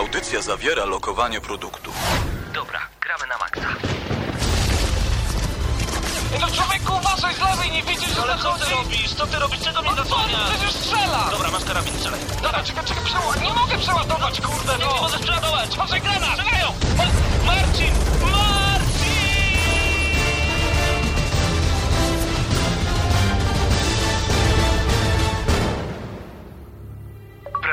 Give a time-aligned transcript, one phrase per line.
[0.00, 1.90] Audycja zawiera lokowanie produktu.
[2.54, 3.60] Dobra, gramy na maksa.
[6.40, 8.64] No człowieku, uważaj z lewej, nie widzisz, że Ale co zachodzi?
[8.64, 9.14] ty robisz?
[9.14, 9.60] Co ty robisz?
[9.60, 10.50] Czego mnie No co, zasłaniasz?
[10.50, 11.28] przecież strzela!
[11.30, 12.20] Dobra, masz karabin, strzelaj.
[12.42, 13.40] Dobra, czekaj, czekaj, przeładować.
[13.42, 14.94] Nie mogę przeładować, kurde, Nie, no!
[14.94, 15.70] nie możesz przeładować.
[15.74, 16.30] Uważaj, granat!
[16.38, 16.68] Strzelają!
[16.96, 17.92] Ma- Marcin!
[18.22, 18.59] Marcin!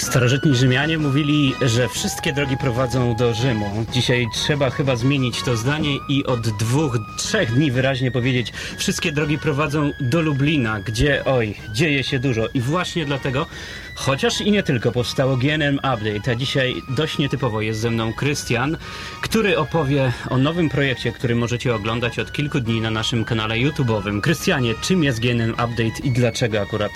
[0.00, 3.84] Starożytni Rzymianie mówili, że wszystkie drogi prowadzą do Rzymu.
[3.92, 9.38] Dzisiaj trzeba chyba zmienić to zdanie i od dwóch, trzech dni wyraźnie powiedzieć, wszystkie drogi
[9.38, 12.46] prowadzą do Lublina, gdzie, oj, dzieje się dużo.
[12.54, 13.46] I właśnie dlatego,
[13.94, 18.76] chociaż i nie tylko, powstało GNM Update, a dzisiaj dość nietypowo jest ze mną Krystian,
[19.22, 24.20] który opowie o nowym projekcie, który możecie oglądać od kilku dni na naszym kanale YouTube'owym.
[24.20, 26.92] Krystianie, czym jest GNM Update i dlaczego akurat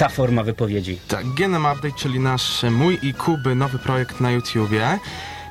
[0.00, 0.98] ta forma wypowiedzi?
[1.08, 4.98] Tak, GNM Update, czyli nasz mój i Kuby nowy projekt na YouTubie.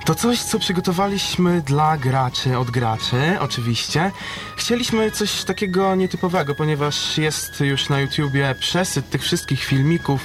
[0.06, 4.12] To coś, co przygotowaliśmy dla graczy, od graczy, oczywiście.
[4.56, 10.22] Chcieliśmy coś takiego nietypowego, ponieważ jest już na YouTubie przesyt tych wszystkich filmików,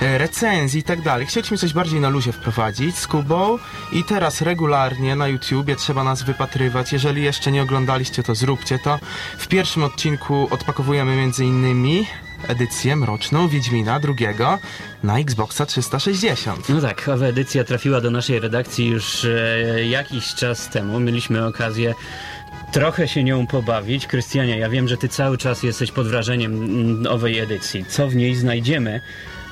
[0.00, 1.26] e, recenzji i tak dalej.
[1.26, 3.58] Chcieliśmy coś bardziej na luzie wprowadzić z Kubą
[3.92, 6.92] i teraz regularnie na YouTubie trzeba nas wypatrywać.
[6.92, 8.98] Jeżeli jeszcze nie oglądaliście, to zróbcie to.
[9.38, 12.06] W pierwszym odcinku odpakowujemy między innymi
[12.48, 14.58] edycję mroczną Wiedźmina drugiego
[15.02, 16.68] na Xboxa 360.
[16.68, 21.00] No tak, owa edycja trafiła do naszej redakcji już e, jakiś czas temu.
[21.00, 21.94] Mieliśmy okazję
[22.72, 24.06] trochę się nią pobawić.
[24.06, 27.84] Krystianie, ja wiem, że ty cały czas jesteś pod wrażeniem mm, owej edycji.
[27.88, 29.00] Co w niej znajdziemy?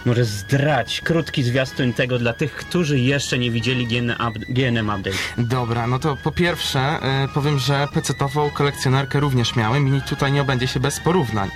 [0.06, 3.86] Może zdrać krótki zwiastun tego dla tych, którzy jeszcze nie widzieli
[4.48, 5.16] GNM Update.
[5.38, 10.42] Dobra, no to po pierwsze e, powiem, że PC-tową kolekcjonerkę również miałem i tutaj nie
[10.42, 11.50] obędzie się bez porównań.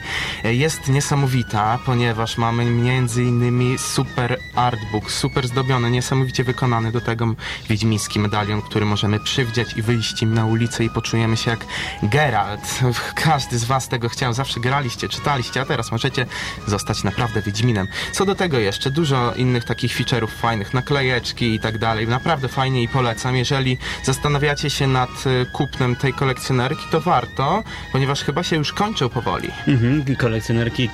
[0.44, 7.34] E, jest niesamowita, ponieważ mamy między innymi super artbook, super zdobiony, niesamowicie wykonany do tego
[7.69, 11.66] wiedźmiński medalion, który możemy przywdziać i wyjść im na ulicę i poczujemy się jak
[12.03, 12.81] Geralt.
[13.15, 16.26] Każdy z was tego chciał, zawsze graliście, czytaliście, a teraz możecie
[16.66, 17.87] zostać naprawdę wiedźminem.
[18.12, 22.08] Co do tego jeszcze dużo innych takich feature'ów fajnych, naklejeczki i tak dalej.
[22.08, 23.36] Naprawdę fajnie i polecam.
[23.36, 29.08] Jeżeli zastanawiacie się nad y, kupnem tej kolekcjonerki, to warto, ponieważ chyba się już kończą
[29.08, 29.50] powoli.
[29.69, 30.88] Mhm, kolekcjonerki e,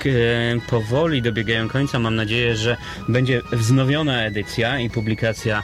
[0.67, 1.99] powoli dobiegają końca.
[1.99, 2.77] Mam nadzieję, że
[3.09, 5.63] będzie wznowiona edycja i publikacja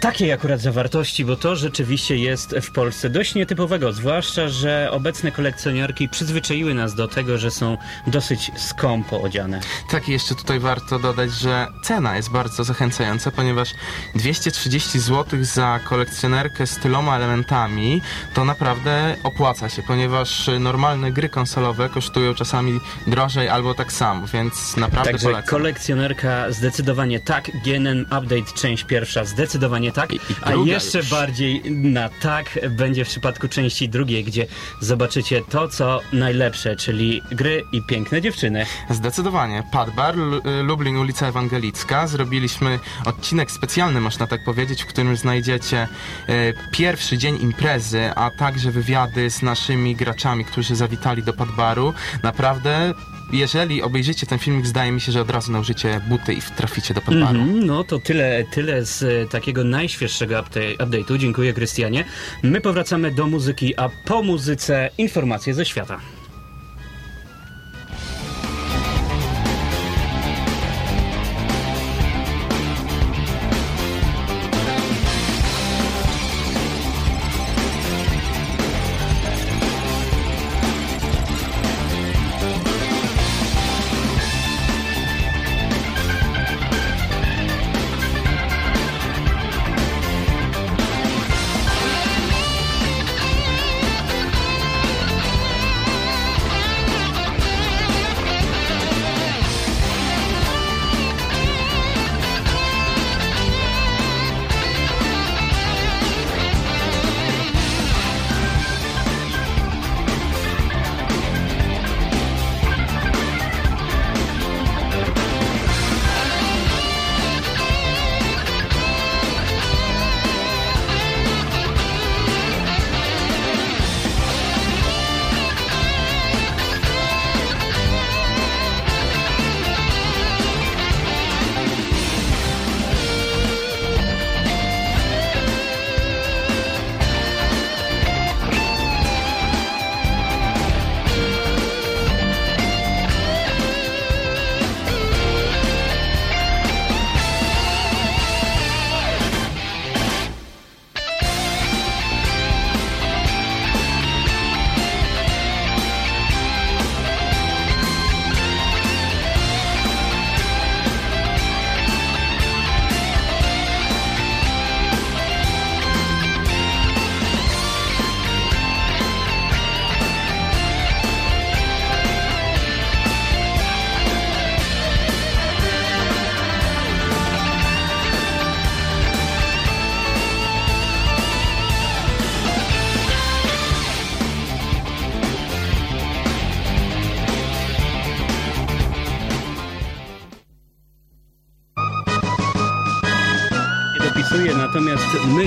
[0.00, 6.08] takiej akurat zawartości, bo to rzeczywiście jest w Polsce dość nietypowego, zwłaszcza, że obecne kolekcjonerki
[6.08, 7.76] przyzwyczaiły nas do tego, że są
[8.06, 9.60] dosyć skąpo odziane.
[9.90, 13.74] Tak, i jeszcze tutaj warto dodać, że cena jest bardzo zachęcająca, ponieważ
[14.14, 18.02] 230 zł za kolekcjonerkę z tyloma elementami
[18.34, 24.76] to naprawdę opłaca się, ponieważ normalne gry konsolowe kosztują czasami drożej albo tak samo, więc
[24.76, 25.50] naprawdę Także polecam.
[25.50, 30.10] kolekcjonerka zdecydowanie tak, GNM Update część pierwsza zdecydowanie tak,
[30.42, 31.10] a druga jeszcze już.
[31.10, 34.46] bardziej na tak będzie w przypadku części drugiej, gdzie
[34.80, 38.66] zobaczycie to, co najlepsze, czyli gry i piękne dziewczyny.
[38.90, 39.62] Zdecydowanie.
[39.72, 42.06] Padbar, Lu- Lublin, ulica Ewangelicka.
[42.06, 45.88] Zrobiliśmy odcinek specjalny, można tak powiedzieć, w którym znajdziecie
[46.28, 51.94] e, pierwszy dzień imprezy, a także wywiady z naszymi graczami, którzy zawitali do Padbaru.
[52.22, 52.94] Naprawdę,
[53.32, 57.00] jeżeli obejrzycie ten filmik, zdaje mi się, że od razu nałożycie buty i traficie do
[57.00, 57.38] Padbaru.
[57.38, 61.18] Mhm, no to tyle, tyle z e, takiego najświeższego update, update'u.
[61.18, 62.04] Dziękuję, Krystianie.
[62.42, 66.00] My powracamy do muzyki, a po muzyce informacje ze świata.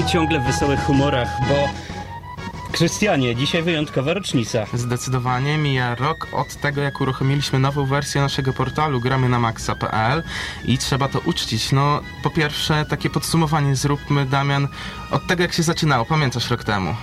[0.06, 1.70] Ciągle w wesołych humorach, bo
[2.72, 4.66] Krystianie, dzisiaj wyjątkowa rocznica.
[4.74, 10.24] Zdecydowanie mija rok od tego, jak uruchomiliśmy nową wersję naszego portalu gramy na maxa.pl
[10.66, 11.72] i trzeba to uczcić.
[11.72, 14.68] No, po pierwsze, takie podsumowanie zróbmy, Damian,
[15.12, 16.06] od tego, jak się zaczynało.
[16.06, 16.96] Pamiętasz rok temu?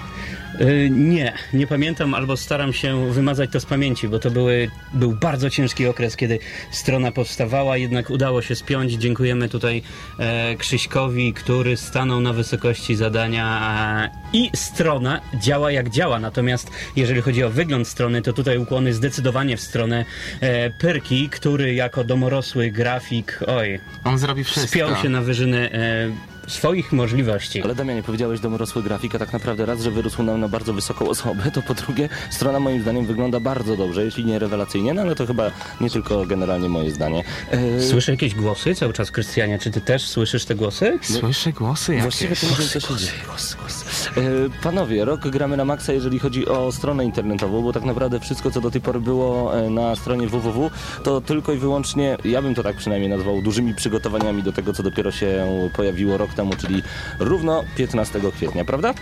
[0.60, 5.12] Y, nie, nie pamiętam albo staram się wymazać to z pamięci, bo to były, był
[5.12, 6.38] bardzo ciężki okres, kiedy
[6.70, 8.92] strona powstawała, jednak udało się spiąć.
[8.92, 9.82] Dziękujemy tutaj
[10.18, 13.60] e, Krzyśkowi, który stanął na wysokości zadania
[14.04, 16.20] e, i strona działa jak działa.
[16.20, 20.04] Natomiast jeżeli chodzi o wygląd strony, to tutaj ukłony zdecydowanie w stronę
[20.40, 24.68] e, Pyrki, który jako domorosły grafik, oj, On zrobi wszystko.
[24.68, 27.62] spiął się na wyżyny e, swoich możliwości.
[27.62, 31.08] Ale Damianie, powiedziałeś domorosły grafik, a tak naprawdę raz, że wyrósł nam na bardzo wysoką
[31.08, 35.14] osobę, to po drugie strona moim zdaniem wygląda bardzo dobrze, jeśli nie rewelacyjnie, no ale
[35.14, 35.50] to chyba
[35.80, 37.24] nie tylko generalnie moje zdanie.
[37.50, 39.58] E, Słyszę jakieś głosy cały czas, Krystianie.
[39.58, 40.98] Czy ty też słyszysz te głosy?
[41.02, 42.02] Słyszę głosy jakieś.
[42.02, 43.12] Właściwie to nie wiem, co się dzieje.
[43.26, 43.84] Głos, głos.
[44.16, 44.20] E,
[44.62, 48.60] Panowie, rok gramy na maksa, jeżeli chodzi o stronę internetową, bo tak naprawdę wszystko, co
[48.60, 50.70] do tej pory było e, na stronie www,
[51.02, 54.82] to tylko i wyłącznie, ja bym to tak przynajmniej nazwał, dużymi przygotowaniami do tego, co
[54.82, 55.46] dopiero się
[55.76, 56.82] pojawiło rok temu, czyli
[57.18, 58.94] równo 15 kwietnia, prawda?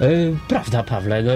[0.00, 0.08] E,
[0.48, 1.22] Prawda, Pawle.
[1.22, 1.32] No,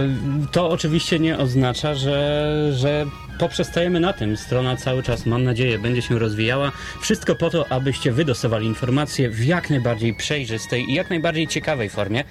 [0.52, 3.06] to oczywiście nie oznacza, że, że
[3.38, 4.36] poprzestajemy na tym.
[4.36, 6.72] Strona cały czas, mam nadzieję, będzie się rozwijała.
[7.00, 11.88] Wszystko po to, abyście wy dostawali informacje w jak najbardziej przejrzystej i jak najbardziej ciekawej
[11.88, 12.24] formie.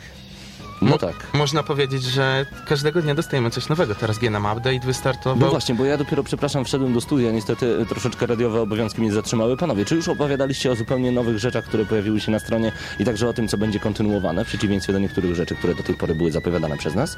[0.81, 1.15] No tak.
[1.33, 3.95] Można powiedzieć, że każdego dnia dostajemy coś nowego.
[3.95, 5.39] Teraz GNM Update wystartował.
[5.39, 9.57] No właśnie, bo ja dopiero, przepraszam, wszedłem do studia, niestety troszeczkę radiowe obowiązki mnie zatrzymały.
[9.57, 13.29] Panowie, czy już opowiadaliście o zupełnie nowych rzeczach, które pojawiły się na stronie i także
[13.29, 16.31] o tym, co będzie kontynuowane, w przeciwieństwie do niektórych rzeczy, które do tej pory były
[16.31, 17.17] zapowiadane przez nas?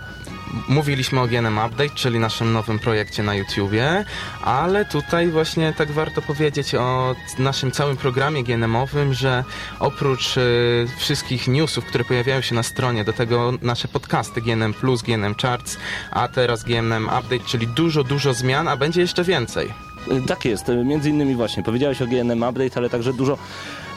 [0.70, 4.06] Mówiliśmy o GNM Update, czyli naszym nowym projekcie na YouTubie,
[4.44, 9.44] ale tutaj właśnie tak warto powiedzieć o naszym całym programie GNM-owym, że
[9.80, 14.74] oprócz y, wszystkich newsów, które pojawiają się na stronie, do tego nasze podcasty GNM+,
[15.08, 15.78] GNM Charts,
[16.12, 19.93] a teraz GNM Update, czyli dużo, dużo zmian, a będzie jeszcze więcej.
[20.12, 23.38] E, Tak jest, e, między innymi właśnie, powiedziałeś o GNM Update, ale także dużo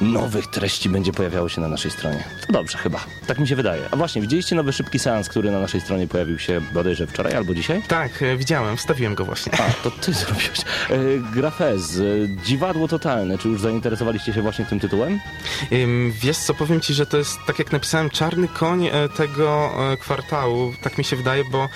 [0.00, 2.24] nowych treści będzie pojawiało się na naszej stronie.
[2.46, 3.82] To dobrze chyba, tak mi się wydaje.
[3.90, 7.54] A właśnie, widzieliście nowy szybki seans, który na naszej stronie pojawił się bodajże wczoraj albo
[7.54, 7.82] dzisiaj?
[7.88, 9.52] Tak, y, widziałem, wstawiłem go właśnie.
[9.54, 10.60] A, to ty zrobiłeś.
[10.90, 10.96] E,
[11.34, 12.02] Grafez, e,
[12.44, 13.38] dziwadło totalne.
[13.38, 15.20] Czy już zainteresowaliście się właśnie tym tytułem?
[16.10, 19.96] Wiesz co, powiem ci, że to jest, tak jak napisałem, czarny koń e, tego e,
[19.96, 21.68] kwartału, tak mi się wydaje, bo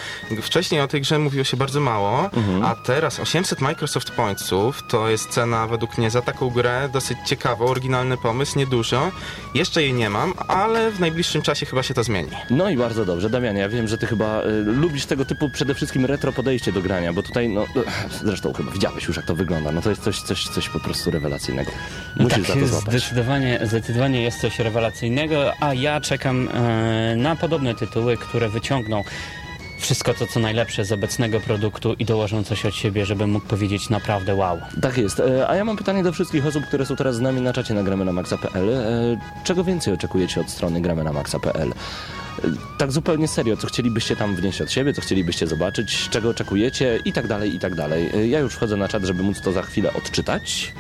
[0.43, 2.31] wcześniej o tej grze mówiło się bardzo mało,
[2.65, 7.67] a teraz 800 Microsoft Pointsów to jest cena według mnie za taką grę dosyć ciekawą,
[7.67, 9.11] oryginalny pomysł, niedużo.
[9.55, 12.29] Jeszcze jej nie mam, ale w najbliższym czasie chyba się to zmieni.
[12.51, 13.31] No i bardzo dobrze.
[13.31, 16.83] Damianie, ja wiem, że ty chyba y, lubisz tego typu przede wszystkim retro podejście do
[16.83, 17.67] grania, bo tutaj, no,
[18.25, 19.73] zresztą chyba widziałeś już, jak to wygląda.
[19.73, 21.71] No to jest coś, coś, coś po prostu rewelacyjnego.
[22.17, 22.85] Musisz za to złapać.
[22.85, 29.05] Tak, zdecydowanie, zdecydowanie jest coś rewelacyjnego, a ja czekam e, na podobne tytuły, które wyciągną
[29.81, 33.91] wszystko to, co najlepsze z obecnego produktu i dołożą coś od siebie, żebym mógł powiedzieć
[33.91, 34.59] naprawdę wow.
[34.83, 35.21] Tak jest.
[35.21, 37.75] E, A ja mam pytanie do wszystkich osób, które są teraz z nami na czacie
[37.75, 38.71] na gramy na maxa.pl.
[38.71, 41.69] E, Czego więcej oczekujecie od strony gramy na maxa.pl?
[42.45, 46.99] E, Tak zupełnie serio, co chcielibyście tam wnieść od siebie, co chcielibyście zobaczyć, czego oczekujecie
[47.05, 48.31] i tak dalej, i tak dalej.
[48.31, 50.73] Ja już wchodzę na czat, żeby móc to za chwilę odczytać.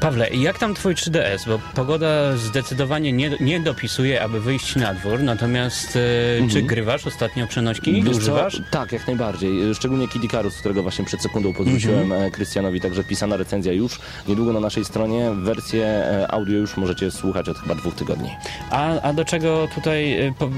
[0.00, 1.46] Pawle, jak tam twój 3DS?
[1.48, 5.96] Bo pogoda zdecydowanie nie, nie dopisuje, aby wyjść na dwór, natomiast
[6.44, 7.90] e, czy grywasz ostatnio przenośki?
[7.90, 8.06] Mhm.
[8.06, 8.32] Wiesz co?
[8.32, 8.62] Używasz?
[8.70, 9.74] Tak, jak najbardziej.
[9.74, 12.22] Szczególnie Kid Icarus, którego właśnie przed sekundą podrzuciłem Mhm.
[12.22, 14.00] e, Krystianowi, także pisana recenzja już.
[14.28, 15.30] Niedługo na naszej stronie.
[15.34, 18.30] Wersję e, audio już możecie słuchać od chyba dwóch tygodni.
[18.70, 20.48] A, a do czego tutaj e, po,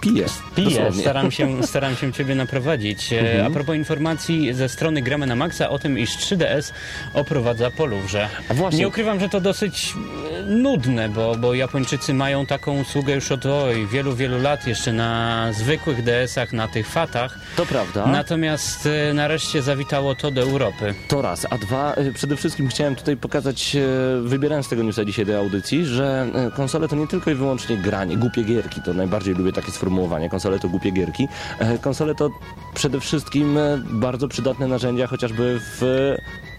[0.00, 0.26] Piję.
[0.54, 1.00] Piję, dosłownie.
[1.02, 3.12] staram się, staram się Ciebie naprowadzić.
[3.12, 3.46] E, Mhm.
[3.46, 6.72] A propos informacji ze strony Gramy na Maxa o tym, iż 3DS
[7.14, 8.28] oprowadza po Louvre.
[8.48, 8.80] A właśnie.
[8.80, 9.94] Nie ukrywam, że to dosyć
[10.38, 14.92] e, nudne, bo, bo Japończycy mają taką usługę już od oj, wielu, wielu lat, jeszcze
[14.92, 17.38] na zwykłych DS-ach, na tych fatach.
[17.56, 18.06] To prawda.
[18.06, 20.94] Natomiast e, nareszcie zawitało to do Europy.
[21.08, 21.46] To raz.
[21.50, 23.76] A dwa, przede wszystkim chciałem tutaj pokazać,
[24.22, 26.26] wybierając tego newsa dzisiaj do audycji, że
[26.56, 28.80] konsole to nie tylko i wyłącznie granie, głupie gierki.
[28.82, 29.89] To najbardziej lubię takie sformułowanie.
[30.30, 31.28] Konsole to głupie gierki.
[31.58, 32.30] E, Konsole to
[32.74, 35.82] przede wszystkim e, bardzo przydatne narzędzia, chociażby w,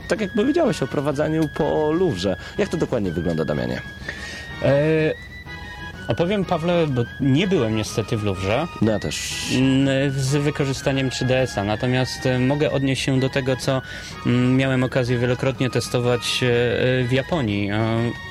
[0.08, 2.36] tak jak powiedziałeś, o prowadzeniu po Louvre.
[2.58, 3.82] Jak to dokładnie wygląda, Damianie?
[4.64, 5.31] E,
[6.08, 8.68] opowiem, Pawle, bo nie byłem niestety w Louvre.
[8.82, 9.46] No ja też.
[9.56, 11.64] Mm, z wykorzystaniem 3DS-a.
[11.64, 13.82] Natomiast e, mogę odnieść się do tego, co
[14.26, 17.70] mm, miałem okazję wielokrotnie testować e, e, w Japonii.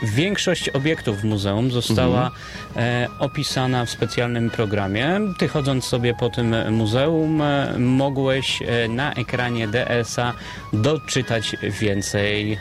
[0.03, 2.31] Większość obiektów w muzeum została
[2.77, 5.21] e, opisana w specjalnym programie.
[5.39, 7.43] Ty chodząc sobie po tym muzeum
[7.79, 10.33] mogłeś na ekranie DS-a
[10.73, 12.59] doczytać więcej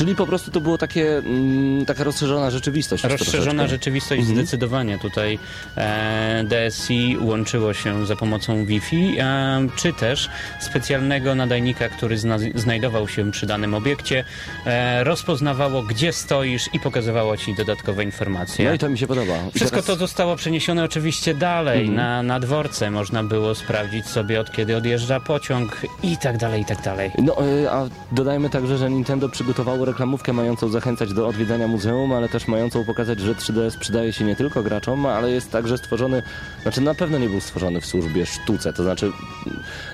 [0.00, 3.04] Czyli po prostu to było takie, mm, taka rozszerzona rzeczywistość.
[3.04, 3.68] Rozszerzona troszeczkę.
[3.68, 4.98] rzeczywistość zdecydowanie.
[4.98, 5.38] Tutaj
[5.76, 10.28] e, DSI łączyło się za pomocą Wi-Fi, e, czy też
[10.60, 14.24] specjalnego nadajnika, który zna, znajdował się przy danym obiekcie,
[14.66, 18.64] e, rozpoznawało, gdzie stoisz i pokazywało ci dodatkowe informacje.
[18.64, 19.34] No i to mi się podoba.
[19.34, 22.90] I Wszystko teraz- to zostało przeniesione oczywiście dalej, na, na dworce.
[22.90, 27.10] Można było sprawdzić sobie, od kiedy odjeżdża pociąg i tak dalej, i tak dalej.
[27.18, 32.28] No, y, a dodajmy także, że Nintendo przygotowało reklamówkę mającą zachęcać do odwiedzania muzeum, ale
[32.28, 36.22] też mającą pokazać, że 3DS przydaje się nie tylko graczom, ale jest także stworzony,
[36.62, 39.12] znaczy na pewno nie był stworzony w służbie sztuce, to znaczy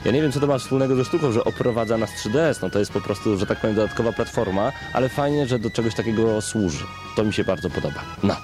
[0.05, 2.79] ja nie wiem, co to ma wspólnego ze sztuką, że oprowadza nas 3DS, no to
[2.79, 6.85] jest po prostu, że tak powiem, dodatkowa platforma, ale fajnie, że do czegoś takiego służy.
[7.17, 8.01] To mi się bardzo podoba.
[8.23, 8.37] No.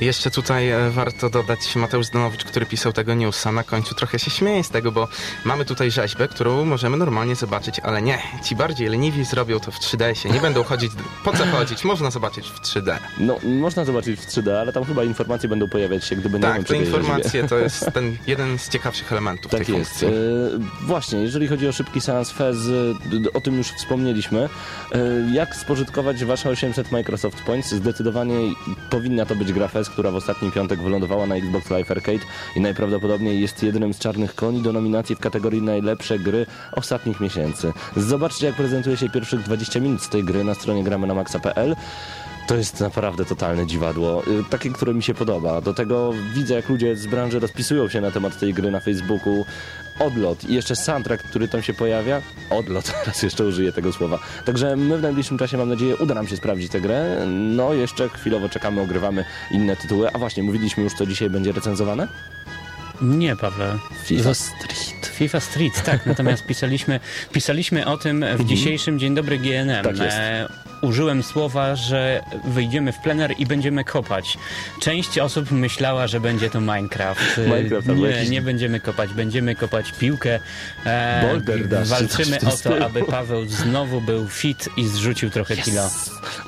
[0.00, 3.52] Jeszcze tutaj e, warto dodać Mateusz Zdanowicz, który pisał tego newsa.
[3.52, 5.08] Na końcu trochę się śmieje z tego, bo
[5.44, 9.78] mamy tutaj rzeźbę, którą możemy normalnie zobaczyć, ale nie, ci bardziej leniwi zrobią to w
[9.78, 10.34] 3DS-ie.
[10.34, 10.92] Nie będą chodzić.
[11.24, 11.84] Po co chodzić?
[11.84, 12.96] Można zobaczyć w 3D.
[13.18, 16.62] No, można zobaczyć w 3D, ale tam chyba informacje będą pojawiać się, gdy będziemy Tak,
[16.62, 16.96] te tej rzeźbie.
[16.98, 19.90] informacje to jest ten jeden z ciekawszych elementów Tak tej jest.
[19.90, 20.08] funkcji.
[20.08, 20.12] E,
[20.86, 24.48] właśnie, jeżeli chodzi o szybki seans Fez, e, o tym już wspomnieliśmy.
[24.92, 24.98] E,
[25.34, 27.70] jak spożytkować wasze 800 Microsoft Points?
[27.70, 28.34] Zdecydowanie
[28.90, 32.24] powinna to być gra Fez, która w ostatni piątek wylądowała na Xbox Live Arcade
[32.56, 37.72] i najprawdopodobniej jest jednym z czarnych koni do nominacji w kategorii najlepsze gry ostatnich miesięcy.
[37.96, 41.76] Zobaczcie, jak prezentuje się pierwszych 20 minut z tej gry na stronie gramy na maxa.pl.
[42.46, 44.22] To jest naprawdę totalne dziwadło.
[44.26, 45.60] Y, Takie, które mi się podoba.
[45.60, 49.44] Do tego widzę, jak ludzie z branży rozpisują się na temat tej gry na Facebooku.
[50.00, 52.22] Odlot i jeszcze soundtrack, który tam się pojawia.
[52.50, 54.18] Odlot, raz jeszcze użyję tego słowa.
[54.44, 57.26] Także my w najbliższym czasie, mam nadzieję, uda nam się sprawdzić tę grę.
[57.26, 60.12] No, jeszcze chwilowo czekamy, ogrywamy inne tytuły.
[60.12, 62.08] A właśnie, mówiliśmy już, co dzisiaj będzie recenzowane?
[63.02, 63.78] Nie, Pawle.
[64.04, 65.06] FIFA Street.
[65.14, 66.06] FIFA Street, tak.
[66.06, 67.00] Natomiast pisaliśmy,
[67.32, 69.84] pisaliśmy o tym w dzisiejszym Dzień Dobry GNM.
[69.84, 70.16] Tak jest.
[70.16, 70.48] E,
[70.82, 74.38] użyłem słowa, że wyjdziemy w plener i będziemy kopać.
[74.80, 77.38] Część osób myślała, że będzie to Minecraft.
[77.38, 80.40] E, Minecraft nie, jakiś- nie będziemy kopać, będziemy kopać piłkę.
[80.86, 82.84] E, Boulder Dash, walczymy o to, stylu.
[82.84, 85.90] aby Paweł znowu był fit i zrzucił trochę kilo.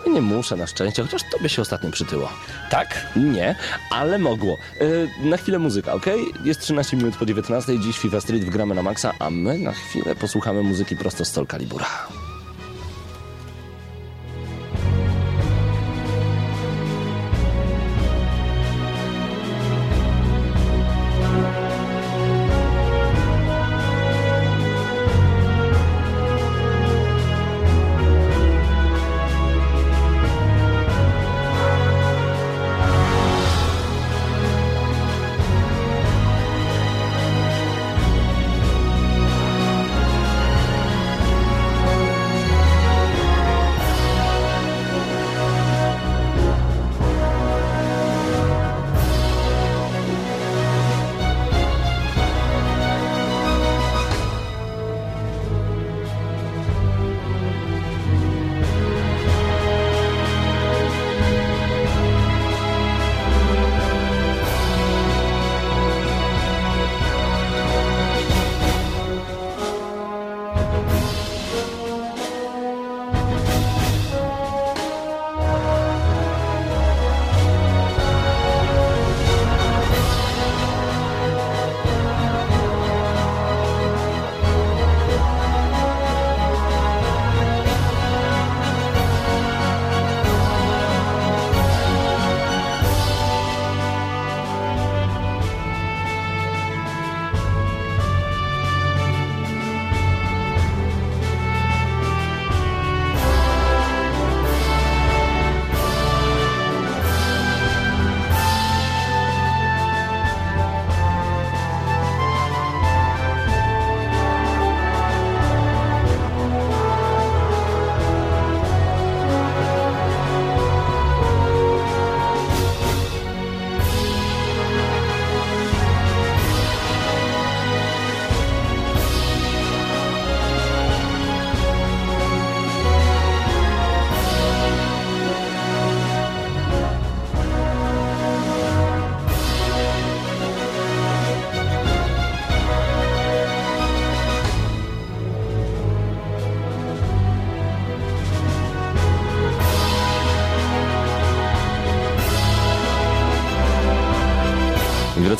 [0.07, 2.33] No nie muszę na szczęście, chociaż tobie się ostatnio przytyło.
[2.71, 3.07] Tak?
[3.17, 3.55] Nie,
[3.91, 4.59] ale mogło.
[5.23, 6.07] E, na chwilę muzyka, ok?
[6.45, 10.15] Jest 13 minut po 19, dziś FIFA Street wgramy na maksa, a my na chwilę
[10.15, 11.87] posłuchamy muzyki prosto z Sol Calibura.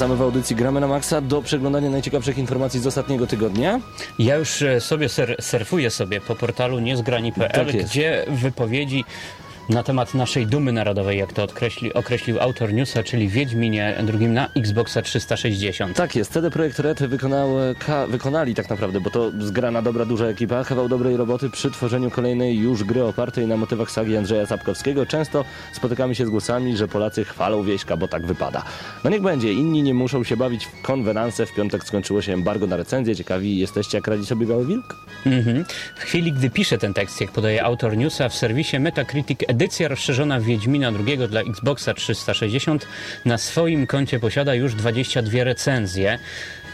[0.03, 3.81] Wracamy w audycji Gramy na Maxa do przeglądania najciekawszych informacji z ostatniego tygodnia.
[4.19, 9.05] Ja już e, sobie ser, surfuję sobie po portalu niezgrani.pl, Tak gdzie wypowiedzi
[9.73, 14.49] na temat naszej dumy narodowej, jak to określi, określił autor newsa, czyli Wiedźminie drugim na
[14.57, 15.97] Xboxa 360.
[15.97, 17.49] Tak jest, CD Projekt Red wykonał,
[17.79, 22.11] ka, wykonali tak naprawdę, bo to zgrana dobra, duża ekipa, kawał dobrej roboty przy tworzeniu
[22.11, 25.07] kolejnej już gry opartej na motywach sagi Andrzeja Sapkowskiego.
[25.07, 28.63] Często spotykamy się z głosami, że Polacy chwalą wieśka, bo tak wypada.
[29.05, 31.47] No niech będzie, inni nie muszą się bawić w konwenanse.
[31.47, 33.17] W piątek skończyło się embargo na recenzję.
[33.17, 34.97] Ciekawi jesteście, jak radzi sobie Biały Wilk?
[35.27, 35.65] Mhm.
[35.97, 40.41] W chwili, gdy piszę ten tekst, jak podaje autor newsa, w serwisie Metacritic edycja rozszerzona
[40.41, 42.87] Wiedźmina II dla Xboxa 360
[43.25, 46.19] na swoim koncie posiada już 22 recenzje.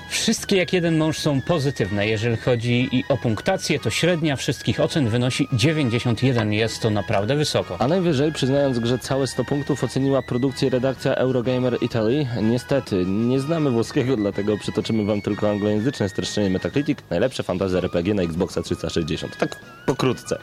[0.08, 2.08] Wszystkie jak jeden mąż są pozytywne.
[2.08, 6.52] Jeżeli chodzi i o punktację, to średnia wszystkich ocen wynosi 91.
[6.52, 7.76] Jest to naprawdę wysoko.
[7.78, 12.26] A najwyżej, przyznając grze całe 100 punktów, oceniła produkcję redakcja Eurogamer Italy.
[12.42, 16.98] Niestety, nie znamy włoskiego, dlatego przytoczymy wam tylko anglojęzyczne streszczenie Metacritic.
[17.10, 19.36] Najlepsze fantasy RPG na Xboxa 360.
[19.36, 20.38] Tak pokrótce.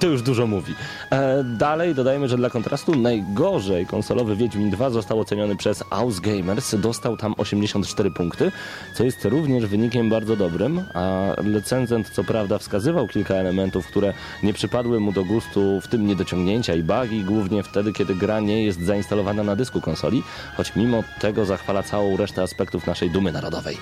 [0.00, 0.74] To już dużo mówi.
[1.10, 6.74] E, dalej dodajmy, że dla kontrastu najgorzej konsolowy Wiedźmin 2 został oceniony przez Ausgamers.
[6.74, 8.52] Dostał tam 84 punkty,
[8.94, 14.52] co jest również wynikiem bardzo dobrym, a recenzent co prawda wskazywał kilka elementów, które nie
[14.52, 18.80] przypadły mu do gustu, w tym niedociągnięcia i bugi, głównie wtedy, kiedy gra nie jest
[18.80, 20.22] zainstalowana na dysku konsoli,
[20.56, 23.76] choć mimo tego zachwala całą resztę aspektów naszej dumy narodowej.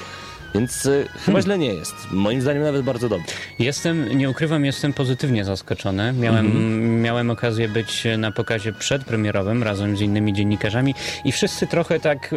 [0.55, 1.95] Więc y, chyba źle nie jest.
[2.11, 3.27] Moim zdaniem nawet bardzo dobrze.
[3.59, 6.13] Jestem, nie ukrywam, jestem pozytywnie zaskoczony.
[6.13, 7.03] Miałem, Mhm.
[7.03, 12.35] miałem okazję być na pokazie przedpremierowym razem z innymi dziennikarzami i wszyscy trochę tak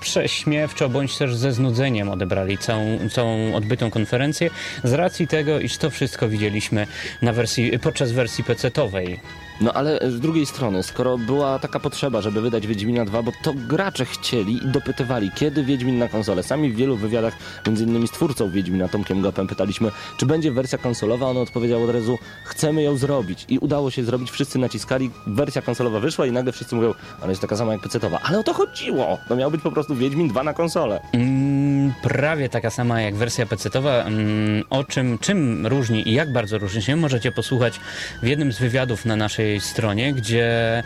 [0.00, 4.50] prześmiewczo bądź też ze znudzeniem odebrali całą, całą odbytą konferencję
[4.84, 6.86] z racji tego, iż to wszystko widzieliśmy
[7.22, 9.16] na wersji, podczas wersji PC-towej.
[9.60, 13.52] No ale z drugiej strony, skoro była taka potrzeba, żeby wydać Wiedźmina 2, bo to
[13.68, 16.42] gracze chcieli i dopytywali, kiedy Wiedźmin na konsolę.
[16.42, 17.36] Sami w wielu wywiadach,
[17.66, 21.26] między innymi z twórcą Wiedźmina, Tomkiem Gopem, pytaliśmy, czy będzie wersja konsolowa.
[21.26, 23.44] On odpowiedział od razu, chcemy ją zrobić.
[23.48, 27.42] I udało się zrobić, wszyscy naciskali, wersja konsolowa wyszła i nagle wszyscy mówią, ale jest
[27.42, 28.18] taka sama jak PC-towa.
[28.22, 29.18] Ale o to chodziło!
[29.28, 31.00] To miał być po prostu Wiedźmin 2 na konsolę.
[31.12, 31.53] Mm,
[32.02, 34.06] prawie taka sama jak wersja PC-towa.
[34.06, 37.80] Mm, o czym, czym różni i jak bardzo różni się, możecie posłuchać
[38.22, 40.82] w jednym z wywiadów na naszej stronie, gdzie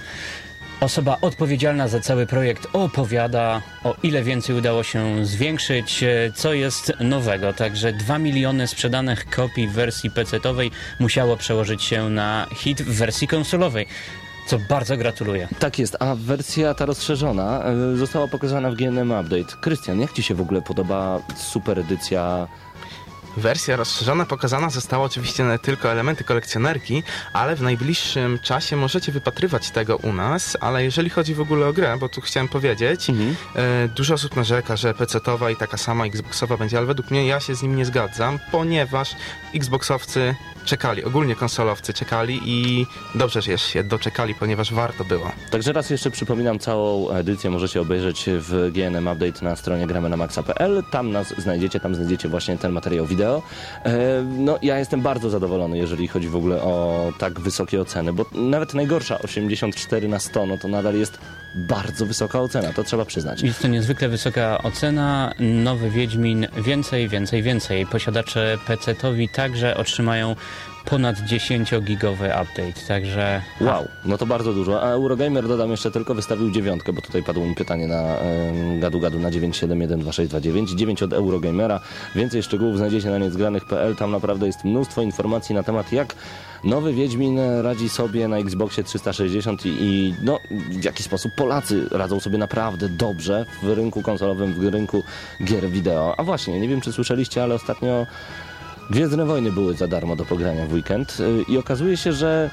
[0.81, 6.93] osoba odpowiedzialna za cały projekt opowiada, o ile więcej udało się zwiększyć, e, co jest
[7.01, 7.53] nowego.
[7.53, 13.29] Także 2 miliony sprzedanych kopii w wersji PC-towej musiało przełożyć się na hit w wersji
[13.29, 13.87] konsolowej.
[14.49, 15.49] Co bardzo gratuluję.
[15.59, 17.63] Tak jest, a wersja ta rozszerzona
[17.95, 19.57] y, została pokazana w GNM Update.
[19.61, 22.49] Krystian, jak Ci się w ogóle podoba super edycja
[23.37, 29.71] Wersja rozszerzona pokazana została oczywiście na tylko elementy kolekcjonerki, ale w najbliższym czasie możecie wypatrywać
[29.71, 33.37] tego u nas, ale jeżeli chodzi w ogóle o grę, bo tu chciałem powiedzieć, Mhm.
[33.57, 37.41] e, dużo osób narzeka, że PC-towa i taka sama Xboxowa będzie, ale według mnie ja
[37.41, 39.11] się z nim nie zgadzam, ponieważ
[39.55, 45.33] Xboxowcy czekali, ogólnie konsolowcy czekali i dobrze, że się doczekali, ponieważ warto było.
[45.51, 50.17] Także raz jeszcze przypominam, całą edycję możecie obejrzeć w GNM Update na stronie gramy na
[50.17, 50.83] maxa.pl.
[50.91, 53.43] Tam nas znajdziecie, tam znajdziecie właśnie ten materiał wideo.
[53.85, 58.27] E, no, ja jestem bardzo zadowolony, jeżeli chodzi w ogóle o tak wysokie oceny, bo
[58.33, 61.19] nawet najgorsza 84 na 100, no to nadal jest
[61.55, 63.43] bardzo wysoka ocena, to trzeba przyznać.
[63.43, 65.33] Jest to niezwykle wysoka ocena.
[65.39, 67.87] Nowy Wiedźmin więcej, więcej, więcej.
[67.87, 70.37] Posiadacze PC-towi także otrzymają
[70.85, 74.83] ponad 10-gigowy update, także Wow, no to bardzo dużo.
[74.83, 79.19] A Eurogamer, dodam jeszcze tylko, wystawił dziewiątkę, bo tutaj padło mi pytanie na em, gadu-gadu
[79.19, 80.75] na 9712629.
[80.75, 81.81] 9 od Eurogamera.
[82.15, 83.97] Więcej szczegółów znajdziecie na niezgranych.pl.
[83.97, 86.15] Tam naprawdę jest mnóstwo informacji na temat, jak
[86.65, 92.21] nowy Wiedźmin radzi sobie na Xboxie 360 i, i no, w jaki sposób Polacy radzą
[92.21, 95.03] sobie naprawdę dobrze w rynku konsolowym, w rynku
[95.45, 96.15] gier wideo.
[96.17, 98.07] A właśnie, nie wiem czy słyszeliście, ale ostatnio
[98.91, 102.51] Gwiezdne Wojny były za darmo do pogrania w weekend y, i okazuje się, że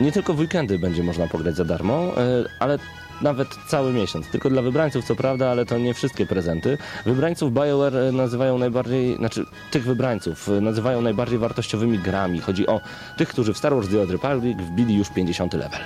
[0.00, 2.14] nie tylko w weekendy będzie można pograć za darmo, y,
[2.58, 2.78] ale
[3.22, 4.28] nawet cały miesiąc.
[4.28, 6.78] Tylko dla wybrańców, co prawda, ale to nie wszystkie prezenty.
[7.06, 12.40] Wybrańców BioWare y, nazywają najbardziej, znaczy tych wybrańców y, nazywają najbardziej wartościowymi grami.
[12.40, 12.80] Chodzi o
[13.16, 15.80] tych, którzy w Star Wars The Old Republic wbili już 50 level.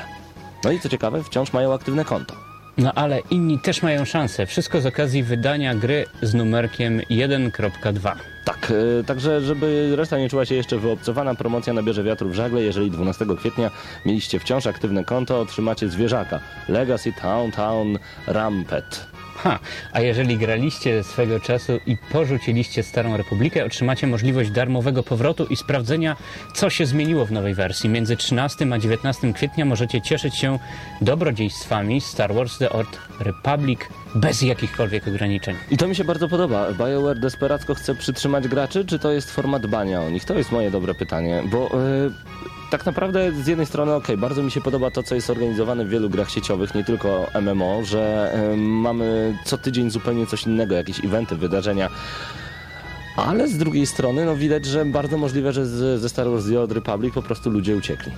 [0.64, 2.51] No i co ciekawe, wciąż mają aktywne konto.
[2.78, 4.46] No ale inni też mają szansę.
[4.46, 8.14] Wszystko z okazji wydania gry z numerkiem 1.2.
[8.44, 12.62] Tak, y, także żeby reszta nie czuła się jeszcze wyobcowana, promocja nabierze wiatru w żagle.
[12.62, 13.70] Jeżeli 12 kwietnia
[14.06, 16.40] mieliście wciąż aktywne konto, otrzymacie zwierzaka.
[16.68, 19.11] Legacy Town Town Rampet.
[19.42, 19.58] Ha,
[19.92, 26.16] a jeżeli graliście swego czasu i porzuciliście Starą Republikę, otrzymacie możliwość darmowego powrotu i sprawdzenia,
[26.54, 27.90] co się zmieniło w nowej wersji.
[27.90, 30.58] Między 13 a 19 kwietnia możecie cieszyć się
[31.00, 33.80] dobrodziejstwami Star Wars The Old Republic
[34.14, 35.56] bez jakichkolwiek ograniczeń.
[35.70, 36.72] I to mi się bardzo podoba.
[36.72, 40.24] BioWare desperacko chce przytrzymać graczy, czy to jest forma dbania o nich?
[40.24, 42.41] To jest moje dobre pytanie, bo e,
[42.72, 45.88] tak naprawdę z jednej strony okej, bardzo mi się podoba to, co jest organizowane w
[45.88, 51.04] wielu grach sieciowych, nie tylko MMO, że e, mamy co tydzień zupełnie coś innego, jakieś
[51.04, 51.88] eventy, wydarzenia.
[53.16, 56.60] Ale z drugiej strony, no widać, że bardzo możliwe, że z, ze Star Wars The
[56.60, 58.12] Old Republic po prostu ludzie uciekli.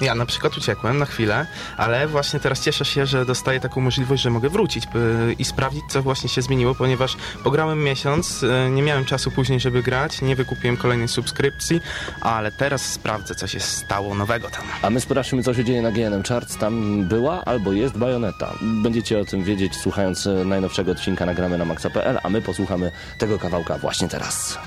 [0.00, 4.22] Ja na przykład uciekłem na chwilę, ale właśnie teraz cieszę się, że dostaję taką możliwość,
[4.22, 4.84] że mogę wrócić
[5.38, 9.82] i sprawdzić, co właśnie się zmieniło, ponieważ pograłem miesiąc, y, nie miałem czasu później, żeby
[9.82, 11.80] grać, nie wykupiłem kolejnej subskrypcji,
[12.20, 14.62] ale teraz sprawdzę, co się stało nowego tam.
[14.82, 16.56] A my sprawdźmy, co się dzieje na GNM Charts.
[16.56, 18.54] Tam była albo jest bajoneta.
[18.60, 23.38] Będziecie o tym wiedzieć, słuchając e, najnowszego odcinka nagramy na maxa.pl, a my posłuchamy tego
[23.38, 24.58] kawałka właśnie teraz.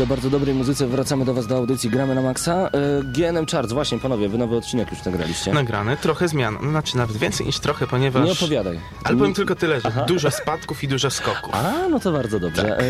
[0.00, 2.52] Naprawdę bardzo dobrej muzyce wracamy do Was do audycji Gramy na Maxa.
[2.52, 2.70] E,
[3.04, 5.52] GNM Charts, właśnie panowie, wy nowy odcinek już nagraliście.
[5.52, 8.26] Nagrany, trochę zmian, no, znaczy nawet więcej niż trochę, ponieważ...
[8.26, 8.80] Nie opowiadaj.
[9.04, 11.54] Ale powiem tylko tyle, że dużo spadków i dużo skoków.
[11.54, 12.62] A, no to bardzo dobrze.
[12.62, 12.80] Tak.
[12.80, 12.84] E,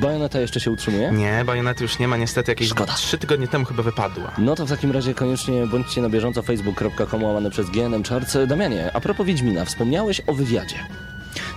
[0.00, 1.10] Bajoneta jeszcze się utrzymuje?
[1.12, 2.92] Nie, bajonety już nie ma, niestety jakieś Szkoda.
[2.92, 4.32] trzy tygodnie temu chyba wypadła.
[4.38, 8.36] No to w takim razie koniecznie bądźcie na bieżąco facebook.com łamane przez GNM Charts.
[8.46, 10.76] Damianie, a propos Wiedźmina, wspomniałeś o wywiadzie.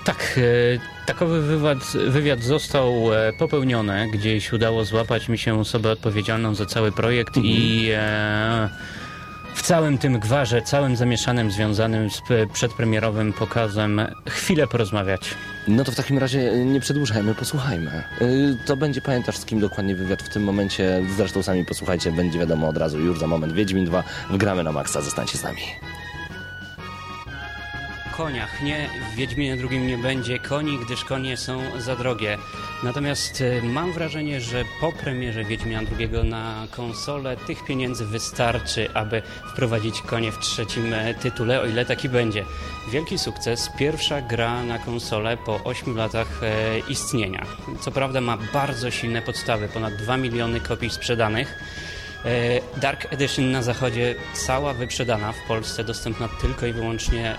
[0.06, 4.08] Tak, e, takowy wywiad, wywiad został e, popełniony.
[4.12, 8.70] Gdzieś udało złapać mi się osobę odpowiedzialną za cały projekt i e,
[9.56, 12.22] w całym tym gwarze, całym zamieszanym związanym z
[12.54, 15.36] przedpremierowym pokazem chwilę porozmawiać.
[15.68, 18.04] No to w takim razie nie przedłużajmy, posłuchajmy.
[18.66, 22.68] To będzie, pamiętasz z kim dokładnie wywiad w tym momencie, zresztą sami posłuchajcie, będzie wiadomo
[22.68, 23.54] od razu, już za moment.
[23.54, 25.62] Wiedźmin 2, wgramy na maksa, zostańcie z nami.
[28.18, 28.62] Koniach.
[28.64, 32.38] Nie, w Wiedźminie drugim nie będzie koni, gdyż konie są za drogie.
[32.84, 39.22] Natomiast e, mam wrażenie, że po premierze Wiedźmina drugiego na konsolę tych pieniędzy wystarczy, aby
[39.54, 42.46] wprowadzić konie w trzecim e, tytule, o ile taki będzie.
[42.92, 47.46] Wielki sukces, pierwsza gra na konsolę po 8 latach e, istnienia.
[47.82, 51.60] Co prawda ma bardzo silne podstawy, ponad 2 miliony kopii sprzedanych.
[52.26, 57.36] E, Dark Edition na zachodzie cała wyprzedana, w Polsce dostępna tylko i wyłącznie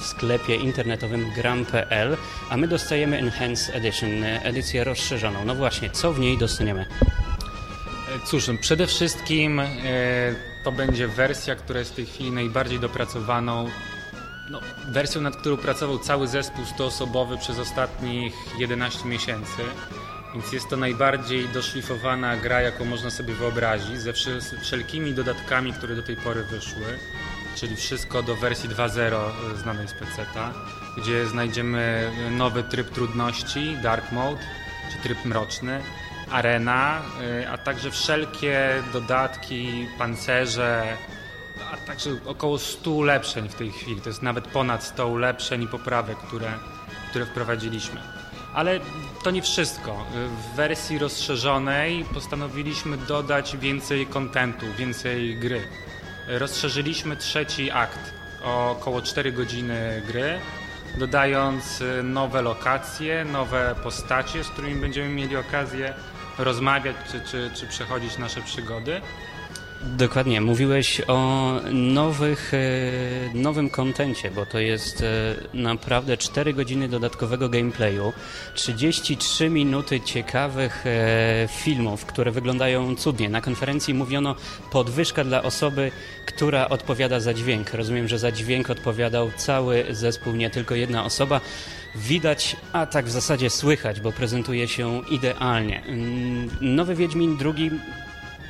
[0.00, 2.16] w sklepie internetowym gram.pl,
[2.50, 5.44] a my dostajemy Enhanced Edition, e, edycję rozszerzoną.
[5.44, 6.80] No właśnie, co w niej dostaniemy?
[6.80, 9.62] E, Cóż, no przede wszystkim
[10.64, 13.68] to będzie wersja, która jest w tej chwili najbardziej dopracowaną,
[14.50, 19.62] no, wersją, nad którą pracował cały zespół 100-osobowy przez ostatnich 11 miesięcy.
[20.34, 24.12] Więc jest to najbardziej doszlifowana gra, jaką można sobie wyobrazić, ze
[24.60, 26.98] wszelkimi dodatkami, które do tej pory wyszły.
[27.56, 30.52] Czyli wszystko do wersji 2.0 e, znanej z PC-ta,
[30.98, 34.42] gdzie znajdziemy nowy tryb trudności, Dark Mode,
[34.92, 35.82] czy tryb mroczny,
[36.30, 37.02] arena,
[37.42, 40.96] y, a także wszelkie dodatki, pancerze,
[41.72, 44.00] a także około 100 ulepszeń w tej chwili.
[44.00, 46.52] To jest nawet ponad 100 ulepszeń i poprawek, które,
[47.10, 48.19] które wprowadziliśmy.
[48.54, 48.80] Ale
[49.22, 50.06] to nie wszystko.
[50.12, 55.68] W wersji rozszerzonej postanowiliśmy dodać więcej kontentu, więcej gry.
[56.28, 60.38] Rozszerzyliśmy trzeci akt o około 4 godziny gry,
[60.98, 65.94] dodając y, nowe lokacje, nowe postacie, z którymi będziemy mieli okazję
[66.38, 69.00] rozmawiać czy, czy, czy przechodzić nasze przygody.
[69.82, 72.58] Dokładnie, mówiłeś o nowych, e,
[73.34, 78.12] nowym kontencie, bo to jest e, naprawdę 4 godziny dodatkowego gameplayu,
[78.54, 83.28] 33 minuty ciekawych e, filmów, które wyglądają cudnie.
[83.28, 84.34] Na konferencji mówiono
[84.72, 85.90] podwyżka dla osoby,
[86.26, 87.74] która odpowiada za dźwięk.
[87.74, 91.40] Rozumiem, że za dźwięk odpowiadał cały zespół, nie tylko jedna osoba.
[91.94, 95.82] Widać, a tak w zasadzie słychać, bo prezentuje się idealnie.
[96.60, 97.70] Nowy Wiedźmin drugi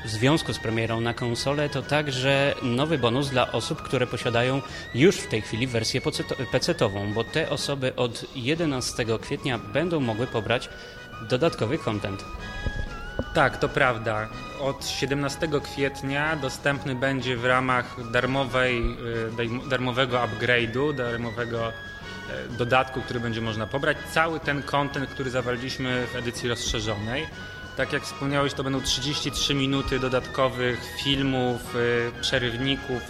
[0.04, 4.62] w związku z premierą na konsolę to także nowy bonus dla osób, które posiadają
[4.94, 6.00] już w tej chwili wersję
[6.52, 10.68] PC-tową, bo te osoby od 11 kwietnia będą mogły pobrać
[11.28, 12.24] dodatkowy content.
[13.34, 14.28] Tak, to prawda.
[14.60, 18.82] Od 17 kwietnia dostępny będzie w ramach darmowej,
[19.64, 21.72] y, darmowego upgrade'u, darmowego e,
[22.58, 27.26] dodatku, który będzie można pobrać, cały ten content, który zawarliśmy w edycji rozszerzonej.
[27.81, 33.03] Tak jak wspomniałeś, to będą 33 minuty dodatkowych filmów, y, przerywników,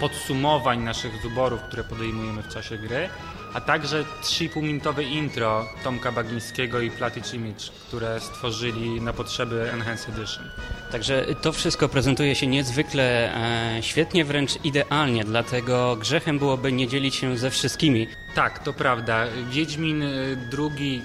[0.00, 3.08] podsumowań naszych wyborów, które podejmujemy w czasie gry,
[3.54, 10.08] a także 3,5 minutowe intro Tomka Bagińskiego i Platic Image, które stworzyli na potrzeby Enhanced
[10.08, 10.50] Edition.
[10.92, 17.14] Także to wszystko prezentuje się niezwykle e, świetnie, wręcz idealnie, dlatego grzechem byłoby nie dzielić
[17.14, 18.08] się ze wszystkimi.
[18.34, 19.24] Tak, to prawda.
[19.50, 21.02] Wiedźmin y, drugi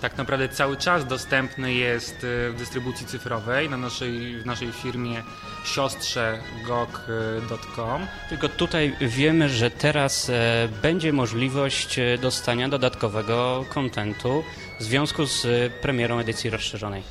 [0.00, 5.22] tak naprawdę cały czas dostępny jest y, w dystrybucji cyfrowej na naszej, w naszej firmie
[5.64, 8.06] siostrze gog.com.
[8.28, 14.44] Tylko tutaj wiemy, że teraz e, będzie możliwość e, dostania dodatkowego kontentu
[14.80, 17.02] w związku z e, premierą edycji rozszerzonej.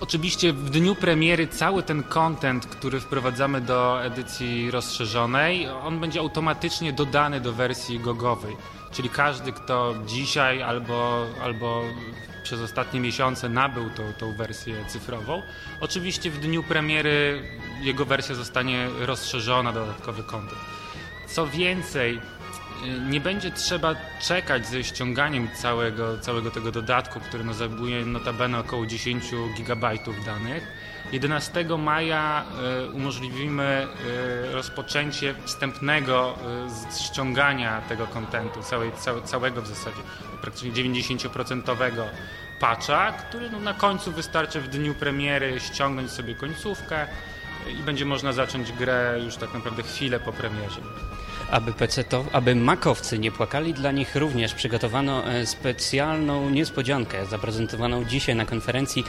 [0.00, 6.92] Oczywiście w dniu premiery cały ten content, który wprowadzamy do edycji rozszerzonej, on będzie automatycznie
[6.92, 8.56] dodany do wersji gogowej.
[8.96, 11.84] Czyli każdy, kto dzisiaj albo, albo
[12.42, 15.42] przez ostatnie miesiące nabył tą, tą wersję cyfrową,
[15.80, 17.42] oczywiście w dniu premiery
[17.80, 20.60] jego wersja zostanie rozszerzona, dodatkowy content.
[21.26, 22.20] Co więcej,
[23.10, 28.86] nie będzie trzeba czekać ze ściąganiem całego, całego tego dodatku, który no zajmuje notabene około
[28.86, 29.24] 10
[29.56, 30.62] gigabajtów danych.
[31.12, 32.44] 11 maja
[32.86, 33.86] y, umożliwimy
[34.48, 36.34] y, rozpoczęcie wstępnego
[36.68, 38.60] z- ściągania tego kontentu,
[39.24, 39.96] całego w zasadzie,
[40.42, 41.76] praktycznie 90%
[42.60, 47.06] patcha, który no, na końcu wystarczy w dniu premiery ściągnąć sobie końcówkę
[47.80, 50.80] i będzie można zacząć grę już tak naprawdę chwilę po premierze.
[51.50, 51.72] Aby,
[52.32, 59.04] aby makowcy nie płakali, dla nich również przygotowano e, specjalną niespodziankę zaprezentowaną dzisiaj na konferencji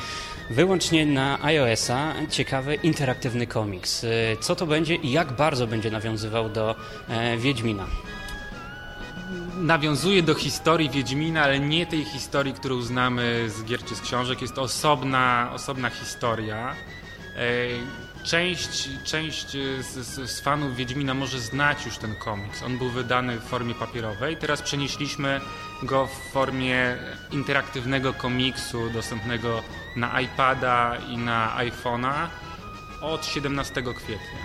[0.50, 2.13] wyłącznie na iOS-a.
[2.30, 4.04] Ciekawy, interaktywny komiks.
[4.04, 4.08] E,
[4.41, 6.76] Co to będzie i jak bardzo będzie nawiązywał do
[7.10, 7.88] e, Wiedźmina?
[9.58, 14.41] nawiązuje do historii Wiedźmina, ale nie tej historii, którą znamy z gier czy z książek.
[14.41, 16.76] Jest to osobna, osobna historia.
[18.28, 22.63] Część, część z, z, z fanów Wiedźmina może znać już ten komiks.
[22.63, 24.38] On był wydany w formie papierowej.
[24.38, 25.42] Teraz przenieśliśmy
[25.84, 26.98] go w formie
[27.32, 29.63] interaktywnego komiksu dostępnego
[29.96, 32.28] na iPada i na iPhone'a
[33.02, 34.40] od 17 kwietnia.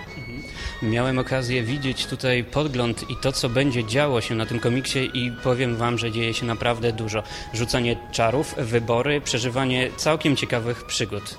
[0.81, 5.31] Miałem okazję widzieć tutaj podgląd i to, co będzie działo się na tym komiksie i
[5.31, 7.23] powiem wam, że dzieje się naprawdę dużo.
[7.53, 11.37] Rzucanie czarów, wybory, przeżywanie całkiem ciekawych przygód.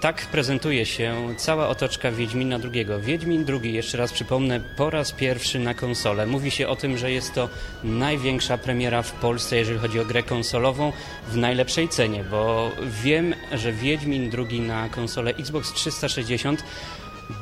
[0.00, 2.86] Tak prezentuje się cała otoczka Wiedźmina II.
[3.00, 6.26] Wiedźmin II, jeszcze raz przypomnę, po raz pierwszy na konsolę.
[6.26, 7.48] Mówi się o tym, że jest to
[7.84, 10.92] największa premiera w Polsce, jeżeli chodzi o grę konsolową
[11.28, 12.70] w najlepszej cenie, bo
[13.02, 16.64] wiem, że Wiedźmin II na konsolę Xbox 360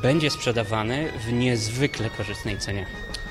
[0.02, 2.86] będzie sprzedawany w niezwykle korzystnej cenie.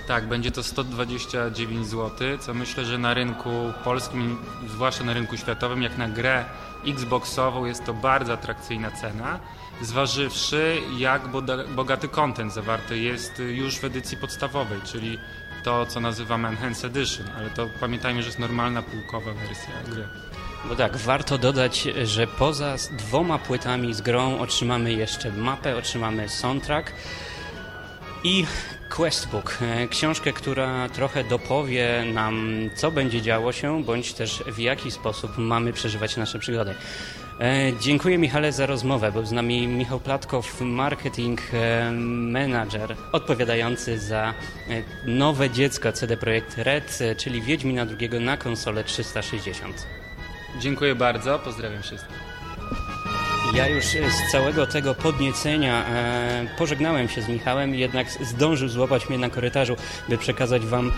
[0.07, 3.49] Tak, będzie to 129 zł, co myślę, że na rynku
[3.83, 6.45] polskim, zwłaszcza na rynku światowym, jak na grę
[6.88, 9.39] Xboxową jest to bardzo atrakcyjna cena,
[9.82, 11.22] zważywszy jak
[11.76, 15.19] bogaty content zawarty jest już w edycji podstawowej, czyli
[15.63, 20.08] to, co nazywamy Enhanced Edition, ale to pamiętajmy, że jest normalna półkowa wersja gry.
[20.65, 26.93] Bo tak, warto dodać, że poza dwoma płytami z grą otrzymamy jeszcze mapę, otrzymamy soundtrack
[28.24, 28.46] i
[28.97, 34.91] questbook, e, książkę, która trochę dopowie nam, co będzie działo się, bądź też w jaki
[34.91, 36.75] sposób mamy przeżywać nasze przygody.
[37.39, 39.12] E, Dziękuję Michale za rozmowę.
[39.12, 41.91] Był z nami Michał Platkow, marketing e,
[42.32, 44.34] manager odpowiadający za
[45.06, 49.88] nowe dziecko CD Projekt Red, czyli Wiedźmina II na konsolę 360.
[50.60, 52.33] Dziękuję bardzo, pozdrawiam wszystkich.
[53.53, 59.17] Ja już z całego tego podniecenia e, pożegnałem się z Michałem, jednak zdążył złapać mnie
[59.17, 59.75] na korytarzu,
[60.09, 60.91] by przekazać Wam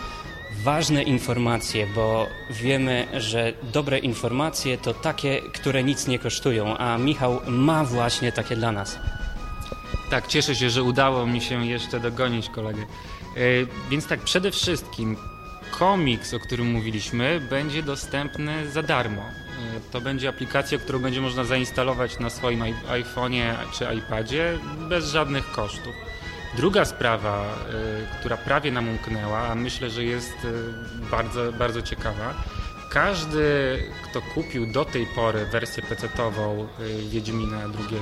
[0.63, 7.41] ważne informacje, bo wiemy, że dobre informacje to takie, które nic nie kosztują, a Michał
[7.47, 8.99] ma właśnie takie dla nas.
[10.09, 12.81] Tak, cieszę się, że udało mi się jeszcze dogonić kolegę.
[12.81, 13.39] E,
[13.89, 15.17] Więc tak, przede wszystkim
[15.71, 19.44] komiks, o którym mówiliśmy, będzie dostępny za darmo.
[19.59, 25.51] E, To będzie aplikacja, którą będzie można zainstalować na swoim iPhone'ie czy iPadzie bez żadnych
[25.51, 25.95] kosztów.
[26.57, 32.33] Druga sprawa, e, która prawie nam umknęła, a myślę, że jest e, bardzo, bardzo ciekawa.
[32.89, 33.43] Każdy,
[34.03, 36.67] kto kupił do tej pory wersję PC-tową
[37.09, 37.99] Wiedźmina II,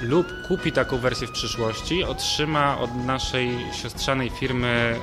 [0.00, 4.96] lub kupi taką wersję w przyszłości, otrzyma od naszej siostrzanej firmy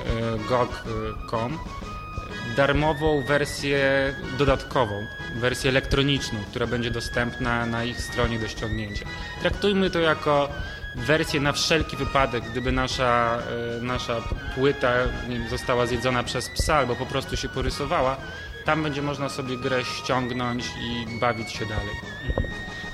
[0.48, 1.58] GOG.com
[2.56, 3.80] darmową wersję
[4.38, 9.06] dodatkową, wersję elektroniczną, która będzie dostępna na ich stronie do ściągnięcia.
[9.40, 10.48] Traktujmy to jako
[10.94, 13.38] wersję na wszelki wypadek, gdyby nasza,
[13.78, 14.20] e, nasza
[14.54, 14.92] płyta
[15.50, 18.16] została zjedzona przez psa albo po prostu się porysowała,
[18.64, 21.96] tam będzie można sobie grę ściągnąć i bawić się dalej.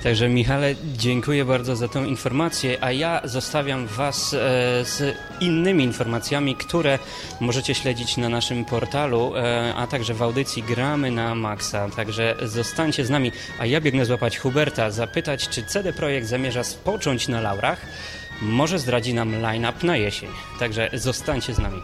[0.02, 4.37] Także Michale, dziękuję bardzo za tą informację, a ja zostawiam Was e,
[4.84, 6.98] z innymi informacjami, które
[7.40, 11.88] możecie śledzić na naszym portalu, e, a także w audycji Gramy na Maxa.
[11.96, 17.28] Także zostańcie z nami, a ja biegnę złapać Huberta, zapytać, czy CD Projekt zamierza spocząć
[17.28, 17.87] na laurach.
[18.42, 20.30] Może zdradzi nam line-up na jesień.
[20.58, 21.82] Także zostańcie z nami.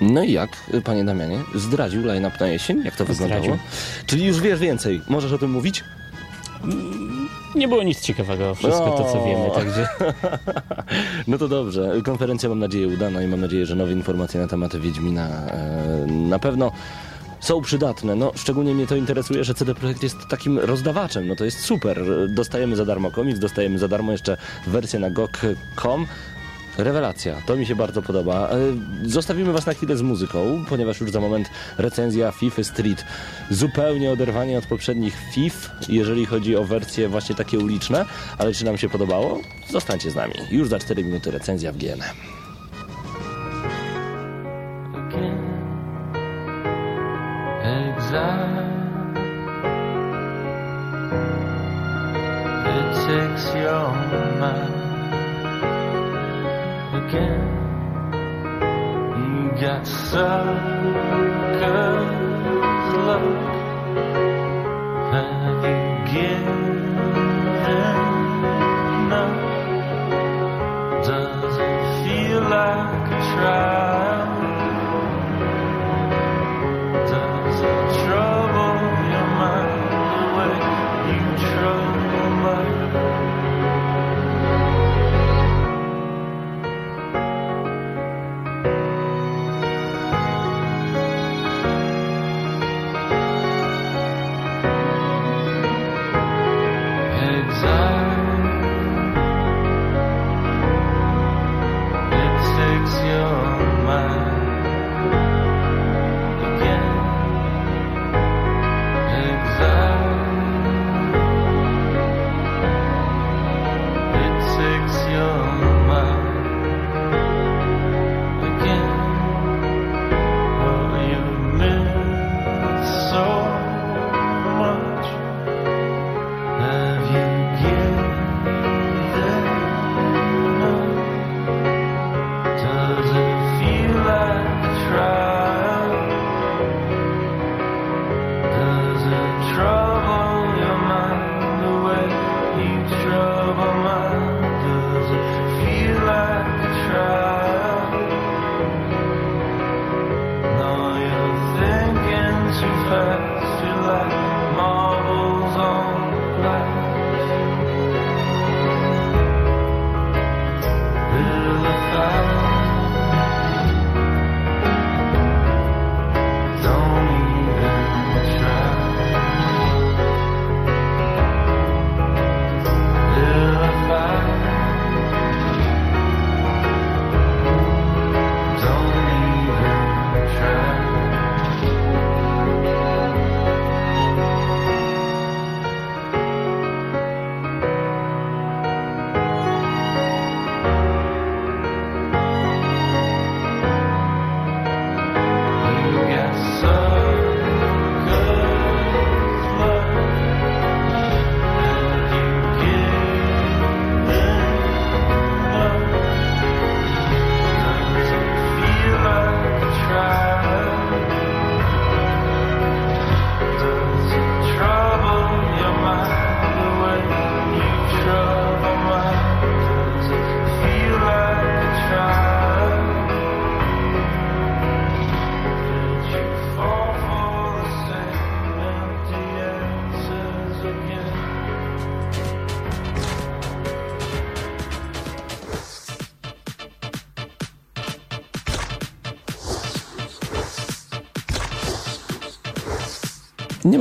[0.00, 0.50] No i jak,
[0.84, 1.38] panie Damianie?
[1.54, 2.84] Zdradził line-up na jesień?
[2.84, 3.42] Jak to wyglądało?
[3.42, 3.66] Zdradził.
[4.06, 5.00] Czyli już wiesz więcej.
[5.08, 5.84] Możesz o tym mówić?
[7.54, 9.26] Nie było nic ciekawego, wszystko to co O.
[9.26, 9.88] wiemy, także
[11.28, 11.92] No to dobrze.
[12.04, 16.38] Konferencja mam nadzieję udana i mam nadzieję, że nowe informacje na temat Wiedźmina e, na
[16.38, 16.72] pewno
[17.40, 18.16] są przydatne.
[18.16, 21.28] No, szczególnie mnie to interesuje, że CD Projekt jest takim rozdawaczem.
[21.28, 22.02] No to jest super.
[22.28, 24.36] Dostajemy za darmo komiks, dostajemy za darmo jeszcze
[24.66, 26.06] wersję na gog.com.
[26.78, 28.48] Rewelacja, to mi się bardzo podoba.
[28.48, 33.04] E, Zostawimy Was na chwilę z muzyką, ponieważ już za moment recenzja FIFA Street.
[33.50, 38.04] Zupełnie oderwanie od poprzednich FIF, jeżeli chodzi o wersje właśnie takie uliczne.
[38.38, 39.40] Ale czy nam się podobało?
[39.70, 40.34] Zostańcie z nami.
[40.50, 42.02] Już za 4 minuty recenzja w GNM.
[52.74, 53.88] It takes your
[54.40, 54.81] mind
[57.12, 57.60] again.
[59.60, 60.22] Got suckers
[63.06, 63.22] luck.
[65.12, 65.80] Have you
[66.12, 66.52] given
[69.12, 69.32] up?
[71.04, 73.91] Does it feel like a trial?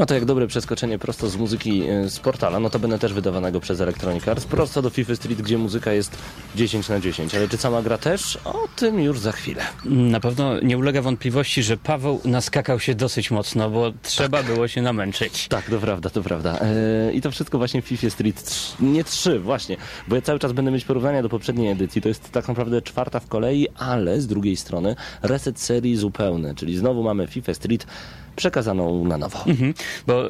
[0.02, 3.14] Ma to jak dobre przeskoczenie prosto z muzyki e, z portala, no to będę też
[3.14, 6.18] wydawanego przez Electronic Arts, prosto do FIFA Street, gdzie muzyka jest
[6.56, 7.36] 10 na 10.
[7.36, 8.38] Ale czy sama gra też?
[8.44, 9.64] O tym już za chwilę.
[9.86, 14.82] Na pewno nie ulega wątpliwości, że Paweł naskakał się dosyć mocno, bo trzeba było się
[14.82, 15.48] namęczyć.
[15.48, 16.60] Tak, to prawda, to prawda.
[16.60, 19.78] E, I to wszystko właśnie w FIFA Street 3, nie 3, właśnie,
[20.08, 22.02] bo ja cały czas będę mieć porównania do poprzedniej edycji.
[22.02, 26.78] To jest tak naprawdę czwarta w kolei, ale z drugiej strony reset serii zupełny, czyli
[26.78, 27.88] znowu mamy FIFA Street
[28.36, 29.40] przekazaną na nowo.
[29.48, 29.74] Mhm,
[30.08, 30.24] bo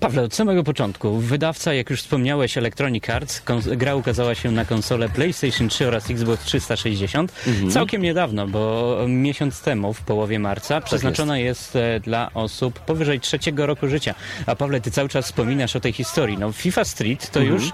[0.00, 3.42] Pawle, od samego początku, wydawca, jak już wspomniałeś, Electronic Arts,
[3.76, 7.32] gra ukazała się na konsolę PlayStation 3 oraz Xbox 360
[7.70, 13.66] całkiem niedawno, bo miesiąc temu, w połowie marca, przeznaczona jest, e, dla osób powyżej trzeciego
[13.66, 14.14] roku życia.
[14.46, 16.38] A Pawle, ty cały czas wspominasz o tej historii.
[16.38, 17.72] No, FIFA Street to już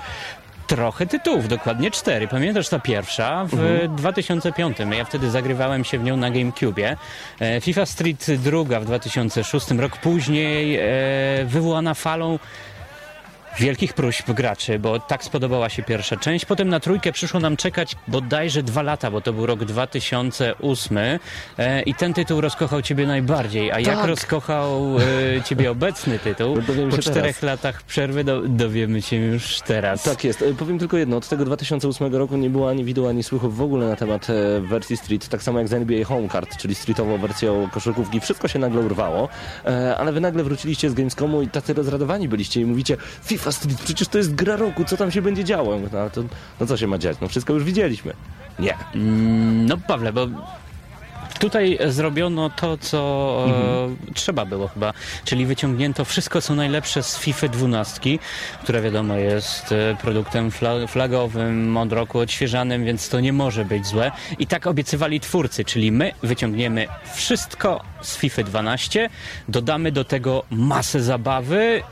[0.67, 2.29] trochę tytułów, dokładnie cztery.
[2.29, 4.77] Pamiętasz ta pierwsza w 2005.
[4.99, 6.97] Ja wtedy zagrywałem się w nią na GameCube.
[7.41, 9.71] E, FIFA Street druga w 2006.
[9.71, 12.39] Rok później e, wywołana falą
[13.59, 16.45] wielkich próśb graczy, bo tak spodobała się pierwsza część.
[16.45, 20.99] Potem na trójkę przyszło nam czekać bodajże dwa lata, bo to był rok 2008
[21.59, 23.73] e, i ten tytuł rozkochał ciebie najbardziej.
[23.73, 24.07] A jak Tak.
[24.07, 24.97] rozkochał
[25.39, 26.57] e, ciebie obecny tytuł?
[26.91, 27.43] Po czterech teraz.
[27.43, 30.03] latach przerwy do, dowiemy się już teraz.
[30.03, 30.43] Tak jest.
[30.43, 31.17] E, Powiem tylko jedno.
[31.17, 34.61] Od tego 2008 roku nie było ani widu, ani słychu w ogóle na temat e,
[34.61, 35.29] wersji Street.
[35.29, 38.21] Tak samo jak z NBA Homecard, czyli streetową wersją koszykówki.
[38.21, 39.29] Wszystko się nagle urwało.
[39.67, 43.81] E, ale wy nagle wróciliście z Gamescomu i tacy rozradowani byliście i mówicie FIFA Street,
[43.85, 45.79] przecież to jest gra roku, co tam się będzie działo?
[45.93, 46.23] No, to,
[46.61, 47.17] no co się ma dziać?
[47.21, 48.13] No wszystko już widzieliśmy.
[48.59, 48.75] Nie.
[48.95, 50.27] Mm, No Pawle, bo
[51.39, 52.99] tutaj zrobiono to, co
[53.49, 53.97] Mhm.
[54.11, 54.93] e, trzeba było chyba,
[55.25, 58.19] czyli wyciągnięto wszystko, co najlepsze z FIFA 12,
[58.63, 63.87] która wiadomo jest e, produktem fla flagowym, od roku odświeżanym, więc to nie może być
[63.87, 64.13] złe.
[64.39, 69.11] I tak obiecywali twórcy, czyli my wyciągniemy wszystko z FIFA 12,
[69.49, 71.83] dodamy do tego masę zabawy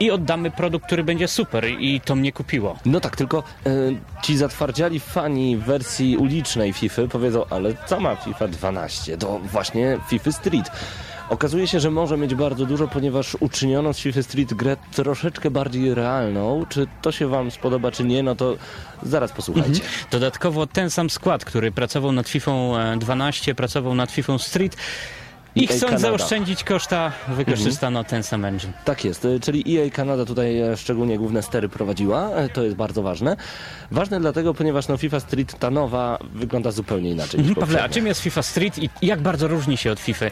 [0.00, 2.76] i oddamy produkt, który będzie super i to mnie kupiło.
[2.84, 3.70] No tak, tylko e,
[4.22, 9.18] ci zatwardziali fani wersji ulicznej FIFA powiedzą, ale co ma FIFA 12?
[9.18, 10.70] To właśnie FIFA Street.
[11.28, 15.94] Okazuje się, że może mieć bardzo dużo, ponieważ uczyniono z FIFA Street grę troszeczkę bardziej
[15.94, 16.66] realną.
[16.68, 18.56] Czy to się wam spodoba, czy nie, no to
[19.02, 19.80] zaraz posłuchajcie.
[20.10, 24.76] Dodatkowo ten sam skład, który pracował nad FIFA e, 12, pracował nad FIFA Street
[25.56, 25.98] EA chcąc Kanada.
[25.98, 28.72] zaoszczędzić koszta, wykorzystano ten sam engine.
[28.84, 32.76] Tak jest, y, czyli EA Kanada tutaj e, szczególnie główne stery prowadziła, e, to jest
[32.76, 33.36] bardzo ważne.
[33.90, 38.06] Ważne dlatego, ponieważ no FIFA Street ta nowa wygląda zupełnie inaczej Mhm, Pawle, a czym
[38.06, 40.26] jest FIFA Street i jak bardzo różni się od FIFA?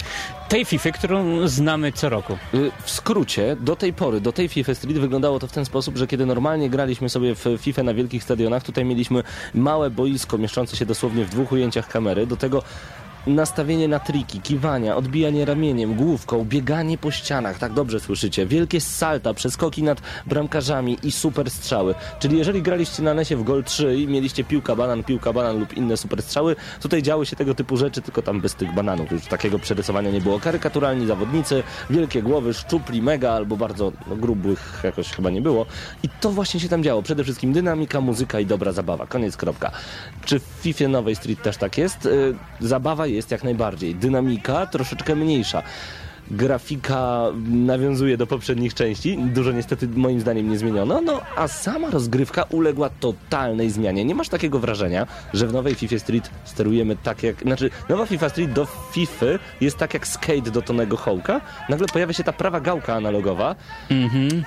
[0.49, 2.39] Tej FIFA, którą znamy co roku.
[2.85, 6.07] W skrócie, do tej pory, do tej FIFA Street wyglądało to w ten sposób, że
[6.07, 9.23] kiedy normalnie graliśmy sobie w FIFA na wielkich stadionach, tutaj mieliśmy
[9.55, 12.63] małe boisko mieszczące się dosłownie w dwóch ujęciach kamery, do tego
[13.27, 19.35] nastawienie na triki, kiwania, odbijanie ramieniem, główką, bieganie po ścianach, tak dobrze słyszycie, wielkie salta,
[19.35, 21.95] przeskoki nad bramkarzami i super strzały.
[22.19, 25.77] Czyli jeżeli graliście na lesie w Gol 3 i mieliście piłka banan, piłka banan lub
[25.77, 29.13] inne super strzały, tutaj działy się tego typu rzeczy, tylko tam bez tych bananów.
[29.13, 30.41] Już takiego przerysowania nie było.
[30.41, 35.67] Karykaturalni zawodnicy, wielkie głowy, szczupli, mega albo bardzo no, grubych jakoś chyba nie było.
[36.03, 37.03] I to właśnie się tam działo.
[37.03, 39.07] Przede wszystkim dynamika, muzyka i dobra zabawa.
[39.07, 39.71] Koniec, kropka.
[40.25, 42.07] Czy w FIFA nowej Street też tak jest?
[42.07, 43.95] Y, zabawa jest jak najbardziej.
[43.95, 45.63] Dynamika troszeczkę mniejsza.
[46.31, 52.43] Grafika nawiązuje do poprzednich części, dużo niestety moim zdaniem nie zmieniono, no a sama rozgrywka
[52.43, 54.05] uległa totalnej zmianie.
[54.05, 58.29] Nie masz takiego wrażenia, że w nowej FIFA Street sterujemy tak jak, znaczy nowa FIFA
[58.29, 59.27] Street do FIFA
[59.61, 63.55] jest tak jak skate do Tonego Hołka, nagle pojawia się ta prawa gałka analogowa,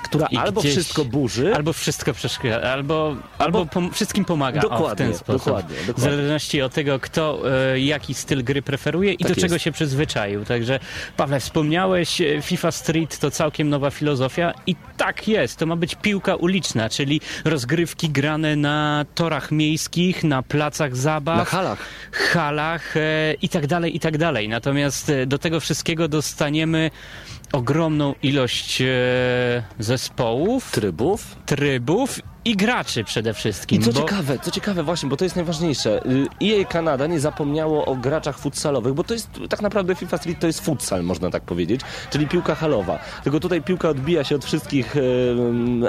[0.03, 0.31] która Mhm.
[0.31, 4.59] I albo gdzieś- wszystko burzy, Albo wszystko przeszkadza, albo, albo pom- wszystkim pomaga.
[4.61, 5.45] o, w Dokładnie, ten sposób.
[5.45, 6.11] dokładnie, W dokładnie.
[6.11, 7.41] zależności od tego, kto
[7.73, 9.63] e, jaki styl gry preferuje i Tak do czego jest.
[9.65, 10.45] się przyzwyczaił.
[10.45, 10.79] Także,
[11.17, 15.59] Pawle, wspomniałeś, e, FIFA Street to całkiem nowa filozofia i tak jest.
[15.59, 21.45] To ma być piłka uliczna, czyli rozgrywki grane na torach miejskich, na placach zabaw na
[21.45, 21.79] halach.
[22.11, 24.49] halach e, i tak dalej, i tak dalej.
[24.49, 26.91] Natomiast e, do tego wszystkiego dostaniemy
[27.51, 28.85] ogromną ilość e,
[29.79, 31.35] zespołów, Trybów.
[31.45, 33.81] trybów i graczy przede wszystkim.
[33.81, 36.05] I co bo- ciekawe, co ciekawe właśnie, bo to jest najważniejsze.
[36.05, 40.39] y, EA Kanada nie zapomniało o graczach futsalowych, bo to jest tak naprawdę FIFA Street
[40.39, 41.81] to jest futsal, można tak powiedzieć,
[42.11, 42.99] czyli piłka halowa.
[43.23, 44.95] Tylko tutaj piłka odbija się od wszystkich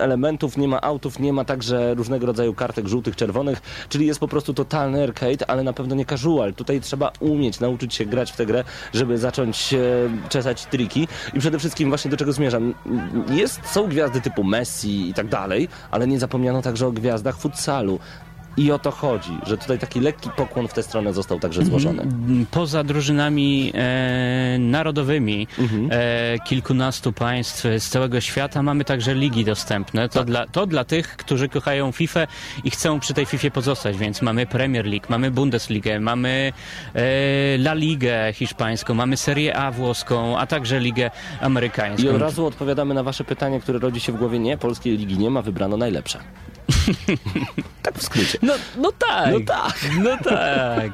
[0.00, 4.28] elementów, nie ma autów, nie ma także różnego rodzaju kartek żółtych, czerwonych, czyli jest po
[4.28, 6.54] prostu totalny arcade, ale na pewno nie casual.
[6.54, 9.78] Tutaj trzeba umieć, nauczyć się grać w tę grę, żeby zacząć e,
[10.28, 12.74] czesać triki i przede wszystkim właśnie do czego zmierzam.
[13.30, 16.18] Jest, są gwiazdy typu Messi i tak dalej, ale nie
[16.48, 17.98] zapomniano także o gwiazdach futsalu.
[18.58, 22.02] I o to chodzi, że tutaj taki lekki pokłon w tę stronę został także złożony.
[22.02, 25.46] Mm, Poza drużynami e, narodowymi
[25.90, 30.08] e, kilkunastu państw z całego świata mamy także ligi dostępne.
[30.08, 32.26] To, dla, to dla tych, którzy kochają FIFA
[32.64, 36.52] i chcą przy tej FIFA pozostać, więc mamy Premier League, mamy Bundesligę, mamy
[36.94, 37.00] e,
[37.54, 42.06] La Ligę hiszpańską, mamy Serię A włoską, a także Ligę amerykańską.
[42.06, 44.38] I od razu odpowiadamy na wasze pytanie, które rodzi się w głowie.
[44.38, 46.18] Nie, polskiej ligi nie ma, wybrano najlepsze.
[47.82, 48.38] tak w skrócie.
[48.42, 49.32] No, no tak.
[49.32, 49.74] No tak.
[50.04, 50.92] No tak.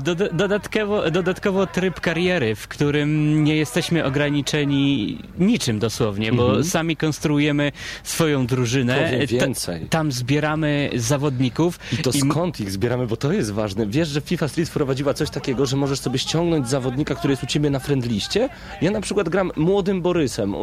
[0.00, 7.72] Doda- dodatkowo, dodatkowo tryb kariery, w którym nie jesteśmy ograniczeni niczym dosłownie, bo sami konstruujemy
[8.02, 8.92] swoją drużynę.
[8.94, 9.12] Mhm.
[9.12, 9.86] Powiem Ta- więcej.
[9.86, 11.78] tam zbieramy zawodników.
[11.92, 13.86] I to m- skąd ich zbieramy, bo to jest ważne.
[13.86, 17.46] Wiesz, że FIFA Street wprowadziła coś takiego, że możesz sobie ściągnąć zawodnika, który jest u
[17.46, 18.48] ciebie na friendliście.
[18.82, 20.54] Ja na przykład gram młodym Borysem.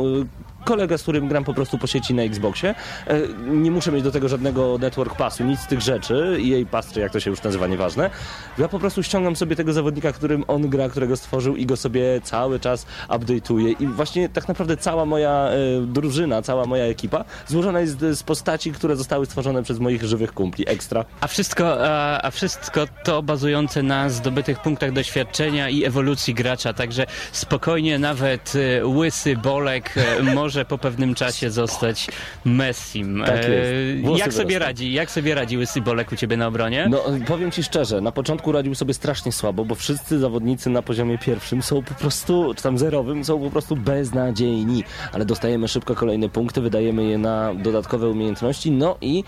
[0.67, 2.75] Kolega, z którym gram po prostu po sieci na Xboxie.
[3.07, 6.37] E, Nie muszę mieć do tego żadnego network passu, nic z tych rzeczy.
[6.41, 8.09] EA Pass, czy jak to się już nazywa, nieważne.
[8.57, 12.21] Ja po prostu ściągam sobie tego zawodnika, którym on gra, którego stworzył i go sobie
[12.23, 13.81] cały czas update'uję.
[13.81, 18.71] I właśnie tak naprawdę cała moja e, drużyna, cała moja ekipa złożona jest z postaci,
[18.71, 20.65] które zostały stworzone przez moich żywych kumpli.
[20.69, 21.05] Ekstra.
[21.21, 27.05] A wszystko, a, a wszystko to bazujące na zdobytych punktach doświadczenia i ewolucji gracza, także
[27.31, 30.23] spokojnie nawet e, łysy Bolek e,
[30.57, 32.07] może po pewnym czasie zostać
[32.45, 33.23] Messim.
[33.25, 33.49] Tak jest.
[33.49, 34.93] E, Włosy Jak sobie radzi?
[34.93, 36.87] Jak sobie radzi łysy Bolek u ciebie na obronie?
[36.89, 41.17] No, powiem ci szczerze, na początku radził sobie strasznie słabo, bo wszyscy zawodnicy na poziomie
[41.17, 44.83] pierwszym są po prostu, czy tam zerowym, są po prostu beznadziejni.
[45.13, 49.23] Ale dostajemy szybko kolejne punkty, wydajemy je na dodatkowe umiejętności, no i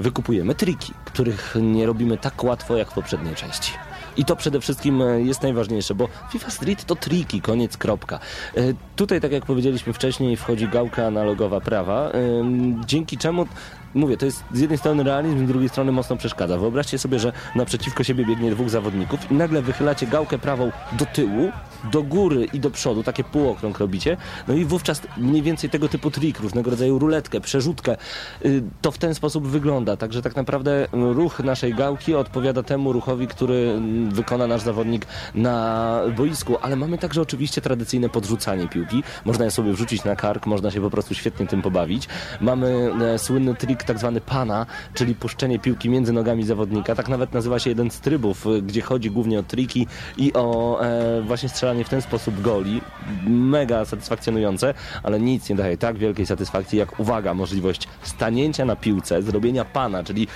[0.00, 3.72] wykupujemy triki, których nie robimy tak łatwo jak w poprzedniej części.
[4.18, 8.18] I to przede wszystkim e, jest najważniejsze, bo FIFA Street to triki, koniec, kropka.
[8.56, 8.60] E,
[8.96, 13.46] Tutaj, tak jak powiedzieliśmy wcześniej, wchodzi gałka analogowa prawa, em, dzięki czemu
[13.94, 16.58] Mówię, to jest z jednej strony realizm, z drugiej strony mocno przeszkadza.
[16.58, 21.52] Wyobraźcie sobie, że naprzeciwko siebie biegnie dwóch zawodników i nagle wychylacie gałkę prawą do tyłu,
[21.92, 24.16] do góry i do przodu, takie półokrąg robicie,
[24.48, 27.96] no i wówczas mniej więcej tego typu trik, różnego rodzaju ruletkę, przerzutkę,
[28.44, 29.96] y, to w ten sposób wygląda.
[29.96, 35.06] Także tak naprawdę y, ruch naszej gałki odpowiada temu ruchowi, który y, wykona nasz zawodnik
[35.34, 39.02] na boisku, ale mamy także oczywiście tradycyjne podrzucanie piłki.
[39.24, 42.08] Można je sobie wrzucić na kark, można się po prostu świetnie tym pobawić.
[42.40, 46.94] Mamy e, słynny trik tak zwany pana, czyli puszczenie piłki między nogami zawodnika.
[46.94, 50.78] Tak nawet nazywa się jeden z trybów, y, gdzie chodzi głównie o triki i o
[50.82, 52.80] e, właśnie strzelanie w ten sposób goli.
[53.26, 59.22] Mega satysfakcjonujące, ale nic nie daje tak wielkiej satysfakcji jak, uwaga, możliwość stanięcia na piłce,
[59.22, 60.26] zrobienia pana, czyli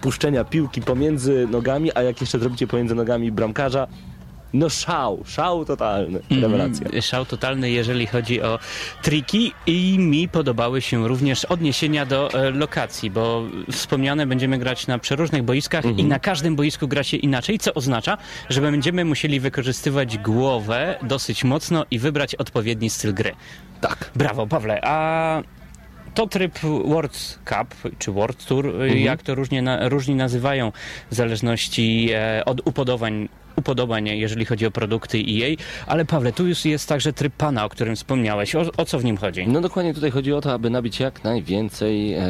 [0.00, 3.86] puszczenia piłki pomiędzy nogami, a jak jeszcze zrobicie pomiędzy nogami bramkarza,
[4.52, 6.86] no szał, szał totalny, rewelacja.
[6.86, 8.58] Mm, Szał totalny, jeżeli chodzi o
[9.02, 13.42] triki i mi podobały się również odniesienia do e, lokacji, bo
[13.72, 18.18] wspomniane będziemy grać na przeróżnych boiskach i na każdym boisku gra się inaczej, co oznacza,
[18.48, 23.32] że będziemy musieli wykorzystywać głowę dosyć mocno i wybrać odpowiedni styl gry.
[23.80, 24.10] Tak.
[24.16, 24.80] Brawo, Pawle.
[24.84, 25.42] A
[26.14, 30.72] to tryb World Cup, czy World Tour, jak to różnie na, różni nazywają,
[31.10, 35.56] w zależności e, od upodobań, upodobań, jeżeli chodzi o produkty EA.
[35.86, 38.54] Ale Pawle, tu już jest także tryb pana, o którym wspomniałeś.
[38.54, 39.48] O, o co w nim chodzi?
[39.48, 42.24] No dokładnie tutaj chodzi o to, aby nabić jak najwięcej e,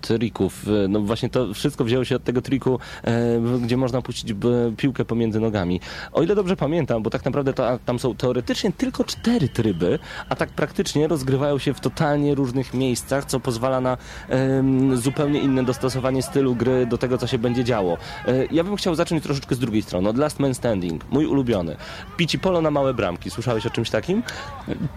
[0.00, 0.66] trików.
[0.84, 4.34] E, No właśnie to wszystko wzięło się od tego triku, e, gdzie można puścić
[4.76, 5.80] piłkę pomiędzy nogami.
[6.12, 7.52] O ile dobrze pamiętam, bo tak naprawdę
[7.84, 9.98] tam są teoretycznie tylko cztery tryby,
[10.28, 13.96] a tak praktycznie rozgrywają się w totalnie różnych miejscach, co pozwala na
[14.28, 17.96] em, zupełnie inne dostosowanie stylu gry do tego, co się będzie działo.
[18.28, 20.54] E, ja bym chciał zacząć troszeczkę z drugiej strony, od Last Man
[21.10, 21.76] mój ulubiony.
[22.16, 23.30] Pici polo na małe bramki.
[23.30, 24.22] Słyszałeś o czymś takim?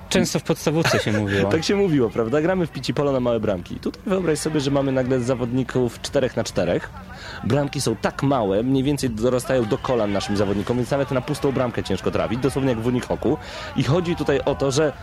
[0.10, 1.52] Często w podstawówce się mówiło.
[1.52, 2.42] Tak się mówiło, prawda?
[2.42, 3.76] Gramy w pici polo na małe bramki.
[3.76, 6.82] Tutaj wyobraź sobie, że mamy nagle zawodników 4 na 4.
[7.44, 11.52] Bramki są tak małe, mniej więcej dorastają do kolan naszym zawodnikom, więc nawet na pustą
[11.52, 13.38] bramkę ciężko trafić, dosłownie jak w Unihoku.
[13.76, 14.94] I chodzi tutaj o to, że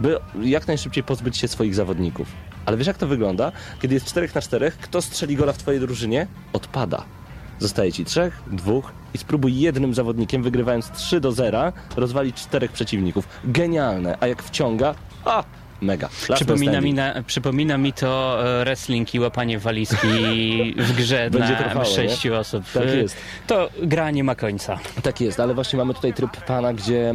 [0.00, 2.28] by jak najszybciej pozbyć się swoich zawodników.
[2.66, 3.52] Ale wiesz jak to wygląda?
[3.80, 6.26] Kiedy jest 4 na 4, kto strzeli gola w twojej drużynie?
[6.52, 7.04] Odpada.
[7.58, 13.28] Zostaje ci trzech, dwóch i spróbuj jednym zawodnikiem, wygrywając 3 do 0, rozwalić czterech przeciwników.
[13.44, 14.18] Genialne.
[14.20, 14.94] A jak wciąga,
[15.24, 15.44] a
[15.80, 16.08] mega.
[16.28, 20.06] Last Przypomina mi, na, przypomina mi to e, wrestling i łapanie walizki
[20.88, 22.64] w grze trwało, sześciu osób.
[22.74, 23.16] Tak E, jest.
[23.46, 24.78] To gra nie ma końca.
[25.02, 27.14] Tak jest, ale właśnie mamy tutaj tryb pana, gdzie e,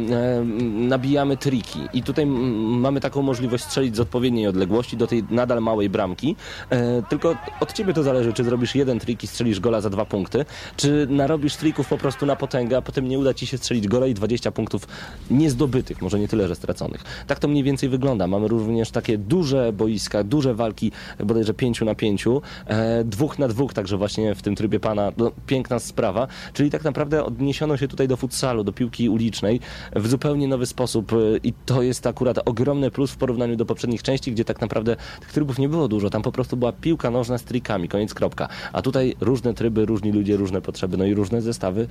[0.72, 5.90] nabijamy triki i tutaj mamy taką możliwość strzelić z odpowiedniej odległości do tej nadal małej
[5.90, 6.36] bramki.
[6.70, 10.04] E, tylko od ciebie to zależy, czy zrobisz jeden trik i strzelisz gola za dwa
[10.04, 10.44] punkty,
[10.76, 14.06] czy narobisz trików po prostu na potęgę, a potem nie uda ci się strzelić gola
[14.06, 14.86] i 20 punktów
[15.30, 17.04] niezdobytych, może nie tyle, że straconych.
[17.26, 18.26] Tak to mniej więcej wygląda.
[18.26, 20.92] Mamy również takie duże boiska, duże walki,
[21.24, 25.32] bodajże pięciu na pięciu, e, dwóch na dwóch, także właśnie w tym trybie pana, no,
[25.46, 29.60] piękna sprawa, czyli tak naprawdę odniesiono się tutaj do futsalu, do piłki ulicznej
[29.96, 31.12] w zupełnie nowy sposób.
[31.12, 34.96] E, i to jest akurat ogromny plus w porównaniu do poprzednich części, gdzie tak naprawdę
[35.20, 38.48] tych trybów nie było dużo, tam po prostu była piłka nożna z trikami, koniec kropka,
[38.72, 41.86] a tutaj różne tryby, różni ludzie, różne potrzeby, no i różne zestawy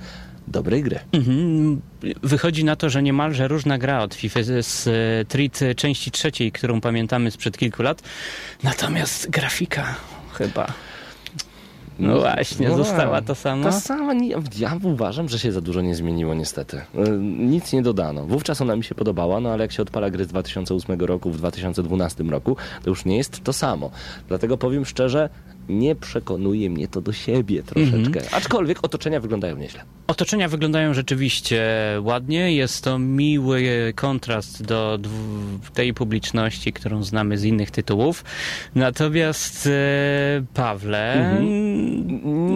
[0.48, 0.98] dobrej gry.
[1.12, 1.80] Mhm.
[2.22, 4.76] Wychodzi na to, że niemalże różna gra od FIFA z
[5.28, 8.02] Street części trzeciej, którą pamiętamy sprzed kilku lat.
[8.62, 9.94] Natomiast grafika
[10.32, 10.66] chyba.
[11.98, 13.64] No właśnie, No została to sama.
[13.64, 14.12] Ta sama,
[14.58, 16.76] ja uważam, że się za dużo nie zmieniło niestety.
[16.76, 18.26] Y, Nic nie dodano.
[18.26, 21.36] Wówczas ona mi się podobała, no ale jak się odpala gry z 2008 roku w
[21.36, 23.90] 2012 roku, to już nie jest to samo.
[24.28, 25.28] Dlatego powiem szczerze,
[25.68, 28.20] nie przekonuje mnie to do siebie troszeczkę.
[28.32, 29.84] Aczkolwiek otoczenia wyglądają nieźle.
[30.06, 31.62] Otoczenia wyglądają rzeczywiście
[32.02, 32.54] ładnie.
[32.54, 34.98] Jest to miły kontrast do
[35.74, 38.24] tej publiczności, którą znamy z innych tytułów.
[38.74, 39.70] Natomiast e,
[40.54, 41.38] Pawle,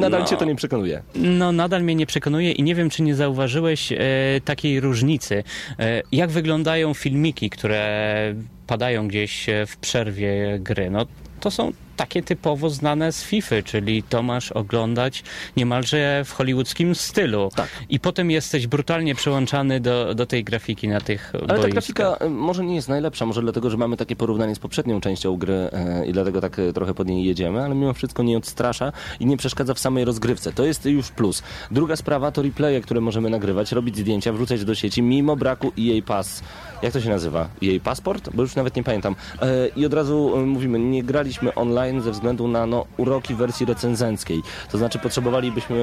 [0.00, 1.02] Nadal no, cię to nie przekonuje.
[1.14, 3.98] No, nadal mnie nie przekonuje i nie wiem, czy nie zauważyłeś e,
[4.44, 5.44] takiej różnicy.
[5.78, 8.34] E, jak wyglądają filmiki, które
[8.66, 10.90] padają gdzieś e, w przerwie gry?
[10.90, 11.06] No,
[11.40, 15.24] to są takie typowo znane z FIFA, czyli to masz oglądać
[15.56, 17.50] niemalże w hollywoodzkim stylu.
[17.56, 17.68] Tak.
[17.88, 21.72] I potem jesteś brutalnie przełączany do, do tej grafiki na tych Ale ta boiskach.
[21.72, 25.36] grafika y, może nie jest najlepsza, może dlatego, że mamy takie porównanie z poprzednią częścią
[25.36, 28.92] gry e, i dlatego tak e, trochę pod niej jedziemy, ale mimo wszystko nie odstrasza
[29.20, 30.52] i nie przeszkadza w samej rozgrywce.
[30.52, 31.42] To jest już plus.
[31.70, 36.02] Druga sprawa to replaye, które możemy nagrywać, robić zdjęcia, wrzucać do sieci mimo braku EA
[36.06, 36.42] Pass.
[36.82, 37.48] Jak to się nazywa?
[37.64, 38.30] EA Passport?
[38.34, 39.16] Bo już nawet nie pamiętam.
[39.42, 43.66] E, I od razu e, mówimy, nie graliśmy online ze względu na no, uroki wersji
[43.66, 44.42] recenzenckiej.
[44.72, 45.76] To znaczy potrzebowalibyśmy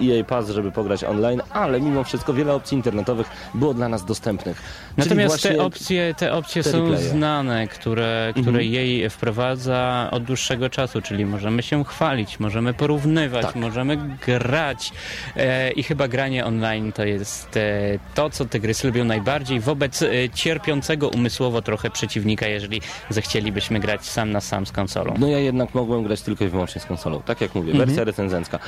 [0.00, 4.04] e, EA Pass, żeby pograć online, ale mimo wszystko wiele opcji internetowych było dla nas
[4.04, 4.62] dostępnych.
[4.96, 11.26] Natomiast te opcje, te opcje są znane, które, które jej wprowadza od dłuższego czasu, czyli
[11.26, 13.56] możemy się chwalić, możemy porównywać, Tak.
[13.56, 13.96] możemy
[14.26, 14.92] grać
[15.36, 20.02] e, i chyba granie online to jest e, to, co te gry lubią najbardziej wobec
[20.02, 25.09] e, cierpiącego umysłowo trochę przeciwnika, jeżeli zechcielibyśmy grać sam na sam z konsolą.
[25.18, 27.22] No ja jednak mogłem grać tylko i wyłącznie z konsolą.
[27.22, 27.86] Tak jak mówię, Mhm.
[27.88, 28.58] wersja recenzencka.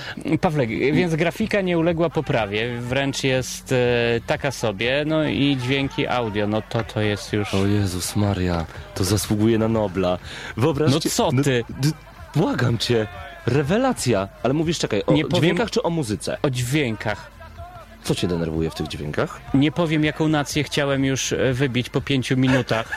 [0.41, 3.77] Pawlek, więc grafika nie uległa poprawie, wręcz jest e,
[4.27, 7.55] taka sobie, no i dźwięki audio, no to to jest już...
[7.55, 10.19] O Jezus Maria, to zasługuje na Nobla.
[10.57, 10.95] Wyobraźcie...
[11.05, 11.65] No co ty?
[11.81, 11.91] d-
[12.37, 13.07] błagam cię.
[13.47, 14.29] Rewelacja.
[14.43, 16.37] Ale mówisz, czekaj, o Nie powiem- dźwiękach czy o muzyce?
[16.43, 17.31] O dźwiękach.
[18.05, 19.41] Co cię denerwuje w tych dźwiękach?
[19.55, 22.93] Nie powiem, jaką nację chciałem już e, wybić po pięciu minutach.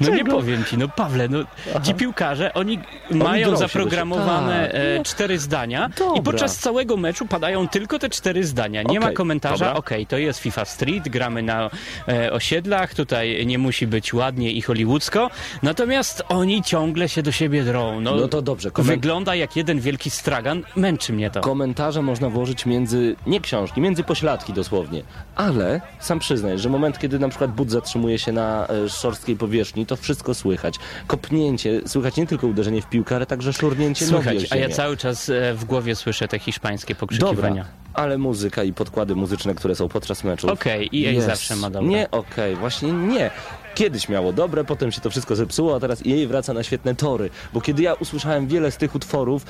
[0.00, 1.38] No nie powiem ci, no Pawle, no
[1.82, 2.78] ci piłkarze, oni
[3.10, 5.06] mają grą się zaprogramowane e, Tak.
[5.06, 6.22] cztery zdania i Dobra.
[6.22, 8.82] podczas całego meczu padają tylko te cztery zdania.
[8.82, 11.70] Nie ma Okej, komentarza, okej, to jest FIFA Street, gramy na
[12.08, 15.30] e, osiedlach, tutaj nie musi być ładnie i hollywoodzko,
[15.62, 18.00] natomiast oni ciągle się do siebie drą.
[18.00, 21.40] No, No to dobrze, komen- Wygląda jak jeden wielki stragan, męczy mnie to.
[21.40, 25.02] Komentarze można włożyć między, nie książki, między pośladki dosłownie.
[25.36, 29.47] Ale sam przyznaj, że moment, kiedy na przykład but zatrzymuje się na e, szorstkiej powierzchni,
[29.86, 30.74] to wszystko słychać.
[31.06, 34.96] Kopnięcie, słychać nie tylko uderzenie w piłkę, ale także szurnięcie nogi Słychać, a ja cały
[34.96, 37.64] czas e, w głowie słyszę te hiszpańskie Dobra, pokrzykiwania.
[37.94, 40.50] ale muzyka i podkłady muzyczne, które są podczas meczów.
[40.50, 41.26] Okej, EA Jest.
[41.26, 41.88] zawsze ma dobre.
[41.88, 43.30] Nie, okej, właśnie nie.
[43.74, 47.30] Kiedyś miało dobre, potem się to wszystko zepsuło, a teraz jej wraca na świetne tory.
[47.52, 49.44] Bo kiedy ja usłyszałem wiele z tych utworów,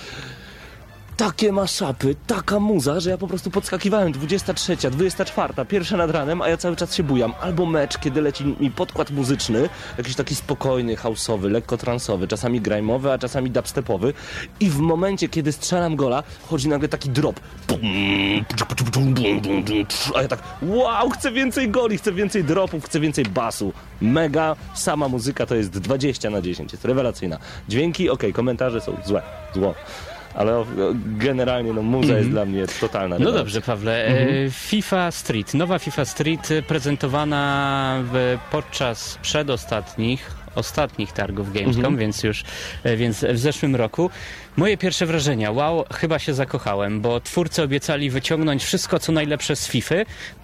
[1.19, 6.49] takie maszapy, taka muza, że ja po prostu podskakiwałem 23, 24, pierwsza nad ranem, a
[6.49, 7.33] ja cały czas się bujam.
[7.41, 13.13] Albo mecz, kiedy leci mi podkład muzyczny, jakiś taki spokojny, houseowy, lekko transowy, czasami grajmowy,
[13.13, 14.13] a czasami dubstepowy
[14.61, 17.41] i w momencie, kiedy strzelam gola, chodzi nagle taki drop.
[20.15, 23.73] A ja tak, wow, chcę więcej goli, chcę więcej dropów, chcę więcej basu.
[24.01, 27.39] Mega, sama muzyka to jest 20 na 10, jest rewelacyjna.
[27.69, 29.23] Dźwięki, okej, komentarze są złe,
[29.55, 29.75] zło.
[30.39, 30.65] Ale
[31.07, 33.39] generalnie no, muza jest dla mnie totalna No rewelacja.
[33.39, 34.07] dobrze, Pawle.
[34.07, 38.05] E, FIFA Street, nowa FIFA Street e, prezentowana
[38.51, 42.45] podczas przedostatnich, ostatnich targów Gamescom, więc już
[42.85, 44.11] e, więc w zeszłym roku.
[44.57, 49.69] Moje pierwsze wrażenia, wow, chyba się zakochałem, bo twórcy obiecali wyciągnąć wszystko, co najlepsze z
[49.69, 49.95] FIFA,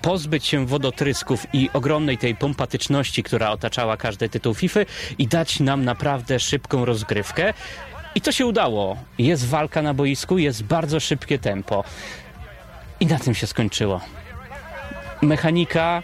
[0.02, 4.80] pozbyć się wodotrysków i ogromnej tej pompatyczności, która otaczała każdy tytuł FIFA
[5.18, 7.54] i dać nam naprawdę szybką rozgrywkę.
[8.14, 8.96] I to się udało.
[9.18, 11.84] Jest walka na boisku, jest bardzo szybkie tempo.
[13.00, 14.00] I na tym się skończyło.
[15.22, 16.02] Mechanika,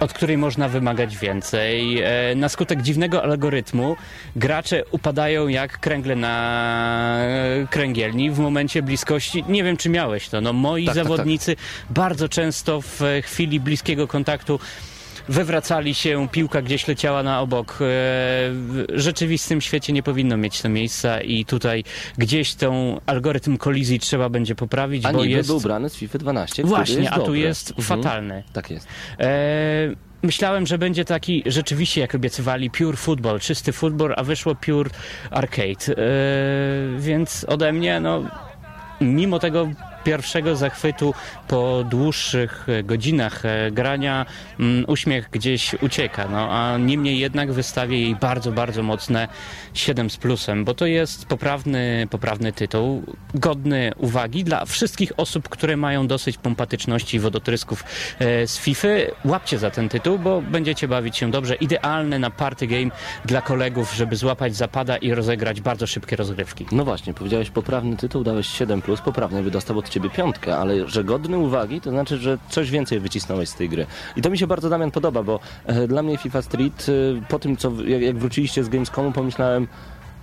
[0.00, 2.02] od której można wymagać więcej.
[2.02, 3.96] E, Na skutek dziwnego algorytmu
[4.36, 7.18] gracze upadają jak kręgle na
[7.70, 9.44] kręgielni w momencie bliskości.
[9.48, 10.40] Nie wiem, czy miałeś to.
[10.40, 11.10] No, moi Tak, tak, tak.
[11.12, 11.56] zawodnicy
[11.90, 14.60] bardzo często w e, chwili bliskiego kontaktu
[15.28, 17.72] wywracali się, piłka gdzieś leciała na obok.
[17.72, 21.84] E, w rzeczywistym świecie nie powinno mieć to miejsca i tutaj
[22.18, 25.48] gdzieś tą algorytm kolizji trzeba będzie poprawić, A bo niby jest...
[25.48, 27.38] był brany z FIFA 12, który Właśnie, jest a tu dobry.
[27.38, 27.86] jest Mhm.
[28.02, 28.42] fatalny.
[28.52, 28.88] Tak jest.
[29.20, 29.28] E,
[30.22, 34.90] myślałem, że będzie taki rzeczywiście, jak obiecywali, pure football, czysty football, a wyszło pure
[35.30, 35.68] arcade.
[35.68, 35.96] E,
[36.98, 38.22] więc ode mnie, no,
[39.00, 39.68] mimo tego
[40.04, 41.14] pierwszego zachwytu
[41.48, 44.26] po dłuższych e, godzinach e, grania
[44.60, 49.28] mm, uśmiech gdzieś ucieka, no a niemniej jednak wystawię jej bardzo, bardzo mocne
[49.74, 53.02] 7 z plusem, bo to jest poprawny, poprawny tytuł,
[53.34, 57.84] godny uwagi dla wszystkich osób, które mają dosyć pompatyczności i wodotrysków
[58.18, 58.88] e, z FIFA.
[59.24, 61.54] Łapcie za ten tytuł, bo będziecie bawić się dobrze.
[61.54, 62.90] Idealny na party game
[63.24, 66.66] dla kolegów, żeby złapać zapada i rozegrać bardzo szybkie rozgrywki.
[66.72, 71.38] No właśnie, powiedziałeś poprawny tytuł, dałeś 7, poprawny by dostał ciebie piątkę, ale że godny
[71.38, 73.86] uwagi, to znaczy, że coś więcej wycisnąłeś z tej gry.
[74.16, 77.38] I to mi się bardzo, Damian, podoba, bo e, dla mnie FIFA Street, e, po
[77.38, 79.68] tym, co jak wróciliście z Gamescomu, pomyślałem,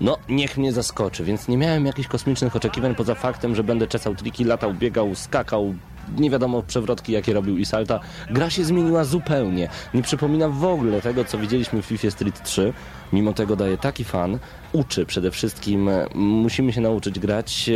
[0.02, 4.16] no, niech mnie zaskoczy, więc nie miałem jakichś kosmicznych oczekiwań poza faktem, że będę czesał
[4.16, 5.76] triki, latał, biegał, skakał,
[6.18, 8.00] nie wiadomo przewrotki jakie robił i salta.
[8.30, 9.70] Gra się zmieniła zupełnie.
[9.94, 12.74] Nie przypomina w ogóle tego, co widzieliśmy w FIFA Street 3.
[13.16, 14.40] Mimo tego daje taki fan.
[14.72, 15.90] Uczy przede wszystkim.
[16.16, 17.70] Musimy się nauczyć grać.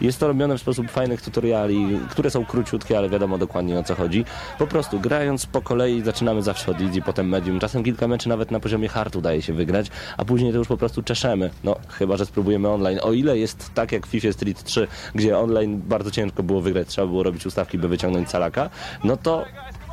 [0.00, 3.94] Jest to robione w sposób fajnych tutoriali, które są króciutkie, ale wiadomo dokładnie o co
[3.94, 4.24] chodzi.
[4.58, 7.60] Po prostu grając po kolei zaczynamy zawsze od easy, potem medium.
[7.60, 10.76] Czasem kilka meczy nawet na poziomie hardu udaje się wygrać, a później to już po
[10.76, 11.50] prostu czeszemy.
[11.64, 12.98] No, chyba, że spróbujemy online.
[13.02, 16.88] O ile jest tak jak w FIFA Street 3, gdzie online bardzo ciężko było wygrać,
[16.88, 18.70] trzeba było robić ustawki, by wyciągnąć calaka,
[19.04, 19.44] no to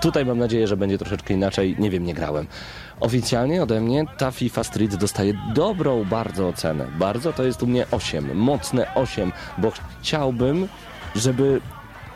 [0.01, 1.75] tutaj mam nadzieję, że będzie troszeczkę inaczej.
[1.79, 2.47] Nie wiem, nie grałem.
[2.99, 6.87] Oficjalnie ode mnie ta FIFA Street dostaje dobrą bardzo ocenę.
[6.99, 9.71] Bardzo to jest u mnie 8, mocne 8, bo
[10.01, 10.67] chciałbym,
[11.15, 11.61] żeby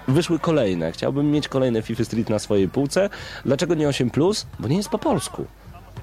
[0.07, 0.91] wyszły kolejne.
[0.91, 3.09] Chciałbym mieć kolejne FIFA Street na swojej półce.
[3.45, 4.45] Dlaczego nie 8 plus?
[4.59, 5.45] Bo nie jest po polsku.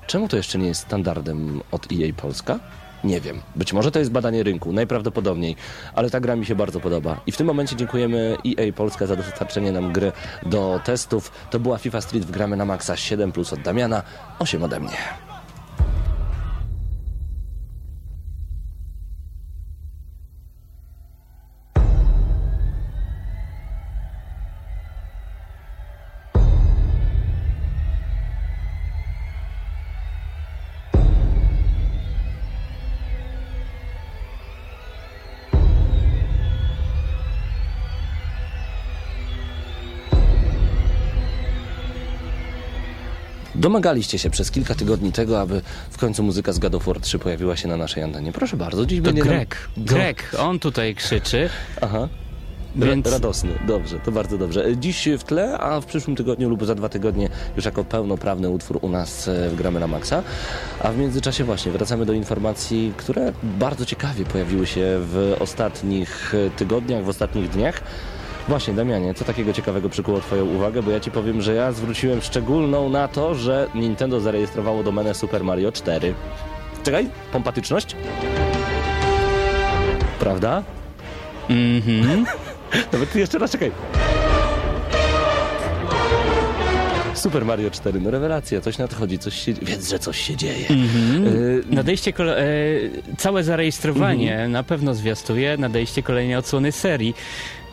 [0.06, 2.58] Czemu to jeszcze nie jest standardem od EA Polska?
[3.04, 3.40] Nie wiem.
[3.56, 5.56] Być może to jest badanie rynku, najprawdopodobniej,
[5.94, 7.20] ale ta gra mi się bardzo podoba.
[7.26, 10.12] I w tym momencie dziękujemy EA Polska za dostarczenie nam gry
[10.46, 11.32] do testów.
[11.50, 14.02] To była FIFA Street w gramy na maksa 7 plus od Damiana,
[14.38, 15.27] 8 ode mnie.
[43.68, 47.18] Domagaliście się przez kilka tygodni tego, aby w końcu muzyka z God of War 3
[47.18, 48.32] pojawiła się na naszej antenie.
[48.32, 49.24] Proszę bardzo, dziś To będzie...
[49.24, 51.50] nam- Grek, Grek, on tutaj krzyczy,
[51.80, 52.08] Aha.
[52.76, 52.90] więc...
[52.90, 53.06] Więc...
[53.06, 54.76] Radosny, dobrze, to bardzo dobrze.
[54.76, 58.78] Dziś w tle, a w przyszłym tygodniu lub za dwa tygodnie już jako pełnoprawny utwór
[58.82, 60.22] u nas e, w Gramy na Maxa.
[60.80, 66.50] A w międzyczasie właśnie wracamy do informacji, które bardzo ciekawie pojawiły się w ostatnich e,
[66.50, 67.80] tygodniach, w ostatnich dniach.
[68.48, 70.82] Właśnie, Damianie, co takiego ciekawego przykuło Twoją uwagę?
[70.82, 75.44] Bo ja Ci powiem, że ja zwróciłem szczególną na to, że Nintendo zarejestrowało domenę Super
[75.44, 76.14] Mario 4.
[76.82, 77.96] Czekaj, pompatyczność?
[80.20, 80.62] Prawda?
[81.50, 82.26] Mhm.
[82.92, 83.72] Nawet ty jeszcze raz czekaj.
[87.14, 89.52] Super Mario 4, no rewelacja, coś nadchodzi, coś się...
[89.52, 90.66] Wiedz, że coś się dzieje.
[90.70, 92.44] Y, Nadejście e,
[93.18, 97.14] całe zarejestrowanie na pewno zwiastuje nadejście kolejnej odsłony serii.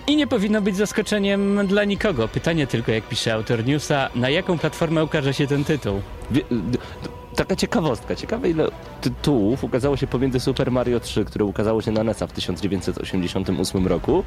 [0.08, 2.28] I nie powinno być zaskoczeniem dla nikogo.
[2.28, 6.02] Pytanie tylko, jak pisze autor newsa, na jaką platformę ukaże się ten tytuł?
[7.36, 8.68] taka ciekawostka, ciekawe ile
[9.02, 14.24] tytułów ukazało się pomiędzy Super Mario 3, które ukazało się na NES-a w 1988 roku,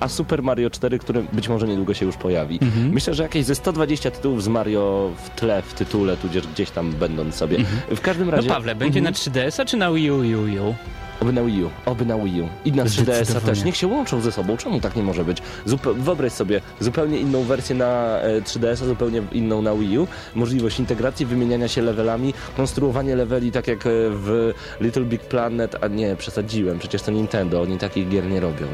[0.00, 2.58] a Super Mario 4, które być może niedługo się już pojawi.
[2.92, 6.90] Myślę, że jakieś ze 120 tytułów z Mario w tle, w tytule, tudzież gdzieś tam
[6.92, 7.58] będąc sobie.
[7.96, 8.48] W każdym No razie...
[8.48, 9.14] Pawle, będzie Mhm.
[9.14, 10.74] na 3DS-a czy na Wii U, U, U?
[11.22, 12.48] Oby na Wii U, oby na Wii U.
[12.64, 13.46] I na 3DS-a Zdecydowanie.
[13.46, 13.64] też.
[13.64, 14.56] Niech się łączą ze sobą.
[14.56, 15.38] Czemu tak nie może być?
[15.66, 20.06] Zupe- wyobraź sobie zupełnie inną wersję na e, 3DS-a, zupełnie inną na Wii U.
[20.34, 25.88] Możliwość integracji, wymieniania się levelami, konstruowanie leveli tak jak e, w Little Big Planet, a
[25.88, 28.66] nie, przesadziłem, przecież to Nintendo, oni takich gier nie robią.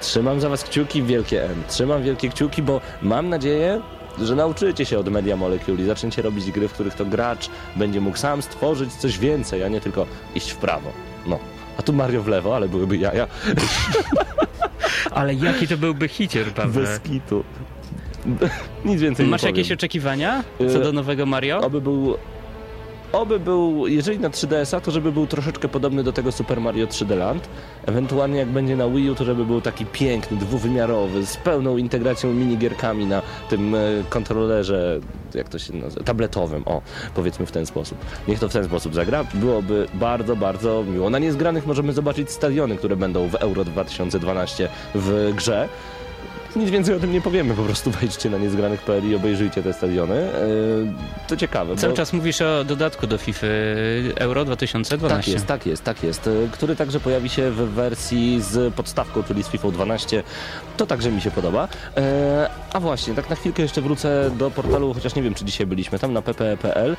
[0.00, 1.62] Trzymam za was kciuki, wielkie M.
[1.68, 3.80] Trzymam wielkie kciuki, bo mam nadzieję,
[4.22, 8.00] że nauczycie się od Media Molecule i zaczniecie robić gry, w których to gracz będzie
[8.00, 10.92] mógł sam stworzyć coś więcej, a nie tylko iść w prawo.
[11.26, 11.38] No.
[11.78, 13.26] A tu Mario w lewo, ale byłyby jaja.
[15.10, 16.82] Ale jaki to byłby hicier, Pawle?
[16.82, 17.44] Bez kitu.
[18.84, 19.76] Nic więcej Masz nie jakieś powiem.
[19.78, 21.60] oczekiwania co Y, do nowego Mario?
[21.60, 22.16] Oby był
[23.12, 27.16] oby był, jeżeli na 3DS-a, to żeby był troszeczkę podobny do tego Super Mario 3D
[27.16, 27.48] Land.
[27.86, 32.32] Ewentualnie jak będzie na Wii U, to żeby był taki piękny, dwuwymiarowy, z pełną integracją
[32.32, 33.78] minigierkami na tym e,
[34.08, 35.00] kontrolerze,
[35.34, 36.82] jak to się nazywa, tabletowym, o,
[37.14, 37.98] powiedzmy w ten sposób.
[38.28, 39.24] Niech to w ten sposób zagra.
[39.34, 41.10] Byłoby bardzo, bardzo miło.
[41.10, 45.68] Na niezgranych możemy zobaczyć stadiony, które będą w Euro 2012 w grze.
[46.56, 50.14] Nic więcej o tym nie powiemy, po prostu wejdźcie na niezgranych.pl i obejrzyjcie te stadiony.
[50.14, 50.92] Yy,
[51.28, 51.76] To ciekawe.
[51.76, 51.96] Cały bo...
[51.96, 53.46] czas mówisz o dodatku do FIFA
[54.16, 55.16] Euro 2012.
[55.16, 56.26] Tak jest, tak jest, tak jest.
[56.26, 60.22] Y, Który także pojawi się w wersji z podstawką, czyli z FIFA 12.
[60.76, 61.68] To także mi się podoba.
[61.96, 65.66] E, a właśnie, tak na chwilkę jeszcze wrócę do portalu, chociaż nie wiem, czy dzisiaj
[65.66, 66.96] byliśmy tam na ppe.pl.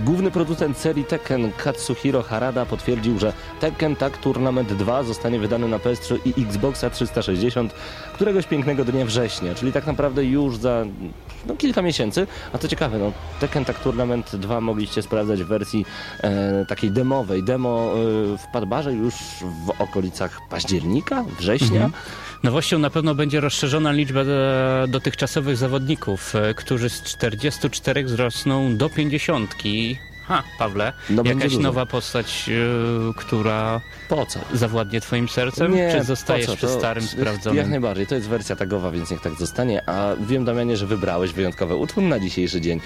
[0.00, 5.78] Główny producent serii Tekken Katsuhiro Harada potwierdził, że Tekken Tag Tournament 2 zostanie wydany na
[5.78, 7.74] PS3 i Xboxa 360
[8.14, 10.84] któregoś pięknego dnia września, czyli tak naprawdę już za
[11.46, 12.26] no, kilka miesięcy.
[12.52, 15.86] A co ciekawe, no, Tekken Tag Tournament 2 mogliście sprawdzać w wersji
[16.20, 17.42] e, takiej demowej.
[17.42, 19.14] Demo e, w Padbarze już
[19.66, 21.84] w okolicach października, września.
[21.84, 21.92] Mhm.
[22.42, 24.24] Nowością na pewno będzie rozszerzona liczba e,
[24.88, 29.54] dotychczasowych zawodników, e, którzy z 44 wzrosną do 50.
[30.24, 34.40] Ha, Pawle, No, jakaś nowa postać, e, która Po co?
[34.54, 35.72] zawładnie twoim sercem?
[35.92, 36.56] czy zostajesz po co?
[36.56, 37.70] przy starym, Jak sprawdzonym?
[37.70, 39.88] najbardziej, to jest wersja tagowa, więc niech tak zostanie.
[39.88, 42.80] A wiem, Damianie, że wybrałeś wyjątkowy utwór na dzisiejszy dzień.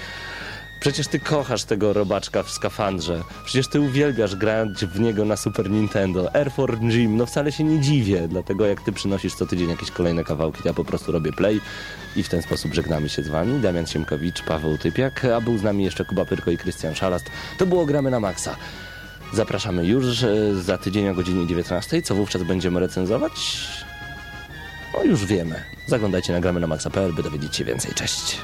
[0.79, 3.23] Przecież ty kochasz tego robaczka w skafandrze.
[3.45, 6.35] Przecież ty uwielbiasz grać w niego na Super Nintendo.
[6.35, 9.91] Air Force Gym, no wcale się nie dziwię, dlatego jak ty przynosisz co tydzień jakieś
[9.91, 11.61] kolejne kawałki, ja po prostu robię play
[12.15, 13.59] i w ten sposób żegnamy się z wami.
[13.59, 17.25] Damian Siemkowicz, Paweł Typiak, a był z nami jeszcze Kuba Pyrko i Krystian Szalast.
[17.57, 18.55] To było Gramy na Maxa.
[19.33, 22.01] Zapraszamy już e, za tydzień o godzinie 19.
[22.01, 23.31] Co wówczas będziemy recenzować?
[24.93, 25.63] No już wiemy.
[25.87, 27.93] Zaglądajcie na gramy na maxa.pl, by dowiedzieć się więcej.
[27.93, 28.37] Cześć!